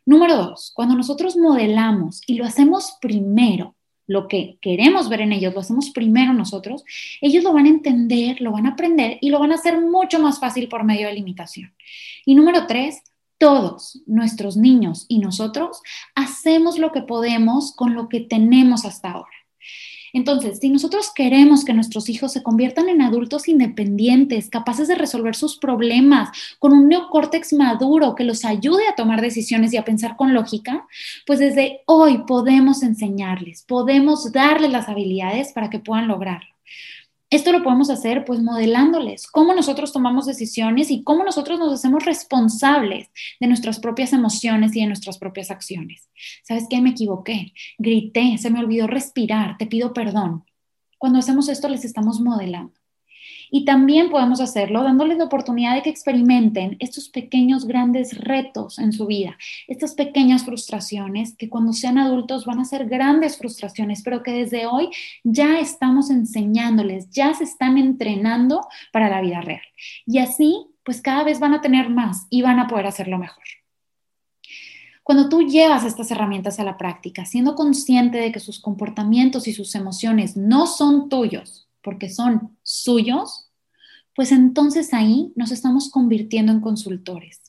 Número 0.06 0.36
dos, 0.36 0.74
cuando 0.76 0.94
nosotros 0.96 1.38
modelamos 1.38 2.24
y 2.28 2.34
lo 2.34 2.44
hacemos 2.44 2.98
primero, 3.00 3.78
lo 4.06 4.28
que 4.28 4.58
queremos 4.62 5.08
ver 5.08 5.22
en 5.22 5.32
ellos, 5.32 5.54
lo 5.54 5.62
hacemos 5.62 5.92
primero 5.92 6.34
nosotros, 6.34 6.84
ellos 7.22 7.42
lo 7.42 7.54
van 7.54 7.68
a 7.68 7.70
entender, 7.70 8.42
lo 8.42 8.52
van 8.52 8.66
a 8.66 8.72
aprender 8.72 9.18
y 9.22 9.30
lo 9.30 9.40
van 9.40 9.54
a 9.54 9.56
hacer 9.56 9.80
mucho 9.80 10.20
más 10.20 10.42
fácil 10.42 10.68
por 10.68 10.84
medio 10.84 11.08
de 11.08 11.14
la 11.14 11.20
imitación. 11.20 11.74
Y 12.26 12.36
número 12.36 12.68
tres, 12.68 13.02
todos 13.44 14.02
nuestros 14.06 14.56
niños 14.56 15.06
y 15.10 15.20
nosotros 15.20 15.82
hacemos 16.16 16.80
lo 16.80 16.94
que 16.94 17.02
podemos 17.02 17.76
con 17.76 17.94
lo 17.94 18.08
que 18.08 18.22
tenemos 18.22 18.86
hasta 18.86 19.12
ahora. 19.12 19.36
Entonces, 20.14 20.60
si 20.60 20.70
nosotros 20.70 21.12
queremos 21.14 21.66
que 21.66 21.74
nuestros 21.74 22.08
hijos 22.08 22.32
se 22.32 22.42
conviertan 22.42 22.88
en 22.88 23.02
adultos 23.02 23.50
independientes, 23.50 24.50
capaces 24.50 24.88
de 24.88 24.96
resolver 24.96 25.36
sus 25.36 25.58
problemas, 25.58 26.30
con 26.58 26.72
un 26.72 26.88
neocórtex 26.88 27.52
maduro 27.52 28.16
que 28.16 28.24
los 28.24 28.46
ayude 28.46 28.88
a 28.88 28.96
tomar 28.96 29.20
decisiones 29.20 29.74
y 29.74 29.78
a 29.78 29.84
pensar 29.84 30.16
con 30.16 30.34
lógica, 30.34 30.88
pues 31.26 31.40
desde 31.40 31.82
hoy 31.86 32.20
podemos 32.26 32.82
enseñarles, 32.82 33.66
podemos 33.68 34.32
darles 34.32 34.72
las 34.72 34.88
habilidades 34.88 35.52
para 35.52 35.70
que 35.70 35.80
puedan 35.80 36.08
lograrlo. 36.08 36.48
Esto 37.34 37.52
lo 37.52 37.64
podemos 37.64 37.90
hacer 37.90 38.26
pues 38.26 38.44
modelándoles 38.44 39.26
cómo 39.26 39.56
nosotros 39.56 39.92
tomamos 39.92 40.28
decisiones 40.28 40.92
y 40.92 41.02
cómo 41.02 41.24
nosotros 41.24 41.58
nos 41.58 41.74
hacemos 41.74 42.06
responsables 42.06 43.10
de 43.40 43.48
nuestras 43.48 43.80
propias 43.80 44.14
emociones 44.14 44.76
y 44.76 44.82
de 44.82 44.86
nuestras 44.86 45.18
propias 45.18 45.50
acciones. 45.50 46.12
¿Sabes 46.44 46.68
qué? 46.70 46.80
Me 46.80 46.92
equivoqué, 46.92 47.54
grité, 47.80 48.38
se 48.38 48.52
me 48.52 48.60
olvidó 48.60 48.86
respirar, 48.86 49.58
te 49.58 49.66
pido 49.66 49.94
perdón. 49.94 50.44
Cuando 51.00 51.18
hacemos 51.18 51.50
esto 51.50 51.70
les 51.70 51.84
estamos 51.86 52.20
modelando. 52.20 52.83
Y 53.56 53.66
también 53.66 54.10
podemos 54.10 54.42
hacerlo 54.42 54.82
dándoles 54.82 55.20
la 55.20 55.26
oportunidad 55.26 55.76
de 55.76 55.84
que 55.84 55.92
experimenten 55.92 56.76
estos 56.80 57.08
pequeños, 57.08 57.68
grandes 57.68 58.18
retos 58.18 58.80
en 58.80 58.92
su 58.92 59.06
vida, 59.06 59.38
estas 59.68 59.94
pequeñas 59.94 60.44
frustraciones 60.44 61.36
que 61.38 61.50
cuando 61.50 61.72
sean 61.72 62.00
adultos 62.00 62.48
van 62.48 62.60
a 62.60 62.66
ser 62.66 62.88
grandes 62.88 63.38
frustraciones, 63.38 64.02
pero 64.02 64.24
que 64.24 64.32
desde 64.32 64.66
hoy 64.66 64.90
ya 65.24 65.60
estamos 65.60 66.10
enseñándoles, 66.10 67.12
ya 67.12 67.36
se 67.36 67.44
están 67.44 67.78
entrenando 67.78 68.68
para 68.92 69.08
la 69.08 69.22
vida 69.22 69.40
real. 69.42 69.62
Y 70.08 70.18
así, 70.18 70.66
pues 70.84 71.00
cada 71.04 71.24
vez 71.24 71.40
van 71.40 71.54
a 71.54 71.62
tener 71.62 71.92
más 71.92 72.26
y 72.32 72.42
van 72.42 72.58
a 72.58 72.66
poder 72.66 72.88
hacerlo 72.88 73.20
mejor. 73.20 73.44
Cuando 75.04 75.30
tú 75.30 75.44
llevas 75.44 75.86
estas 75.86 76.10
herramientas 76.10 76.60
a 76.60 76.64
la 76.64 76.76
práctica, 76.80 77.24
siendo 77.26 77.54
consciente 77.54 78.18
de 78.18 78.32
que 78.32 78.40
sus 78.40 78.60
comportamientos 78.60 79.48
y 79.48 79.54
sus 79.54 79.76
emociones 79.76 80.36
no 80.36 80.66
son 80.66 81.08
tuyos, 81.08 81.70
porque 81.84 82.10
son 82.10 82.58
suyos, 82.64 83.43
pues 84.16 84.32
entonces 84.32 84.94
ahí 84.94 85.32
nos 85.36 85.52
estamos 85.52 85.90
convirtiendo 85.90 86.52
en 86.52 86.62
consultores, 86.62 87.42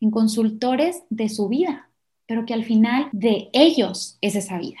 en 0.00 0.10
consultores 0.10 1.02
de 1.10 1.28
su 1.28 1.48
vida, 1.48 1.90
pero 2.26 2.46
que 2.46 2.54
al 2.54 2.64
final 2.64 3.08
de 3.12 3.48
ellos 3.52 4.18
es 4.20 4.34
esa 4.34 4.58
vida. 4.58 4.78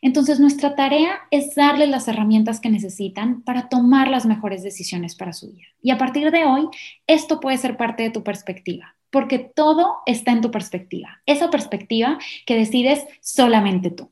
Entonces, 0.00 0.38
nuestra 0.38 0.76
tarea 0.76 1.18
es 1.30 1.54
darles 1.54 1.88
las 1.88 2.06
herramientas 2.06 2.60
que 2.60 2.70
necesitan 2.70 3.42
para 3.42 3.68
tomar 3.68 4.08
las 4.08 4.26
mejores 4.26 4.62
decisiones 4.62 5.16
para 5.16 5.32
su 5.32 5.50
vida. 5.52 5.66
Y 5.82 5.90
a 5.90 5.98
partir 5.98 6.30
de 6.30 6.44
hoy, 6.44 6.68
esto 7.06 7.40
puede 7.40 7.58
ser 7.58 7.76
parte 7.76 8.04
de 8.04 8.10
tu 8.10 8.22
perspectiva, 8.22 8.94
porque 9.10 9.38
todo 9.38 9.96
está 10.06 10.32
en 10.32 10.40
tu 10.40 10.50
perspectiva, 10.50 11.20
esa 11.26 11.50
perspectiva 11.50 12.18
que 12.46 12.56
decides 12.56 13.04
solamente 13.20 13.90
tú. 13.90 14.10